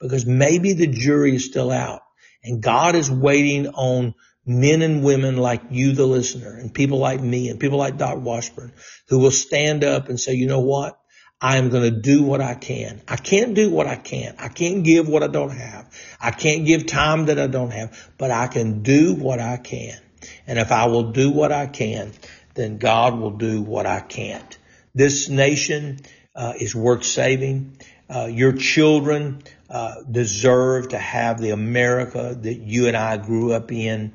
[0.00, 2.02] because maybe the jury is still out
[2.44, 4.14] and God is waiting on
[4.46, 8.18] men and women like you, the listener, and people like me and people like Doc
[8.20, 8.72] Washburn
[9.08, 10.98] who will stand up and say, you know what?
[11.40, 13.02] I am going to do what I can.
[13.06, 14.40] I can't do what I can't.
[14.40, 15.92] I can't give what I don't have.
[16.18, 19.98] I can't give time that I don't have, but I can do what I can.
[20.46, 22.12] And if I will do what I can,
[22.54, 24.56] then God will do what I can't.
[24.94, 26.00] This nation
[26.34, 27.76] uh, is worth saving.
[28.08, 33.70] Uh, your children uh, deserve to have the America that you and I grew up
[33.72, 34.14] in.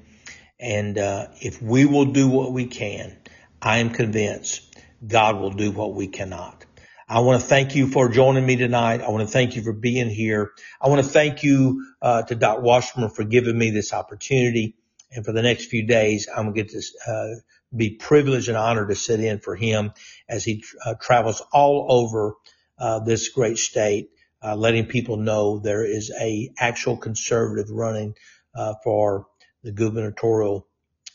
[0.61, 3.17] And uh, if we will do what we can,
[3.61, 4.61] I am convinced
[5.05, 6.65] God will do what we cannot.
[7.09, 9.01] I want to thank you for joining me tonight.
[9.01, 10.51] I want to thank you for being here.
[10.79, 14.75] I want to thank you uh, to Doc Washburn for giving me this opportunity.
[15.11, 17.35] And for the next few days, I'm going to get to uh,
[17.75, 19.91] be privileged and honored to sit in for him
[20.29, 22.35] as he uh, travels all over
[22.79, 24.11] uh, this great state,
[24.43, 28.15] uh, letting people know there is a actual conservative running
[28.55, 29.27] uh, for
[29.63, 30.67] the gubernatorial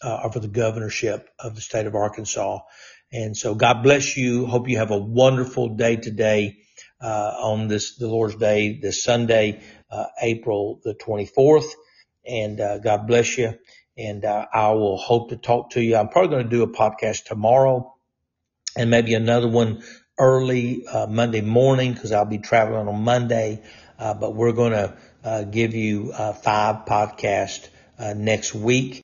[0.02, 2.60] uh, or for the governorship of the state of Arkansas.
[3.12, 4.46] And so God bless you.
[4.46, 6.58] Hope you have a wonderful day today
[7.00, 9.62] on this the Lord's Day, this Sunday,
[10.20, 11.70] April the 24th.
[12.26, 13.54] And God bless you
[13.96, 15.96] and uh, I will hope to talk to you.
[15.96, 17.94] I'm probably going to do a podcast tomorrow
[18.76, 19.82] and maybe another one
[20.18, 23.62] early uh, Monday morning because I'll be traveling on Monday.
[23.98, 28.94] Uh, but we're going to uh, give you uh, five podcasts uh, Uh, next week.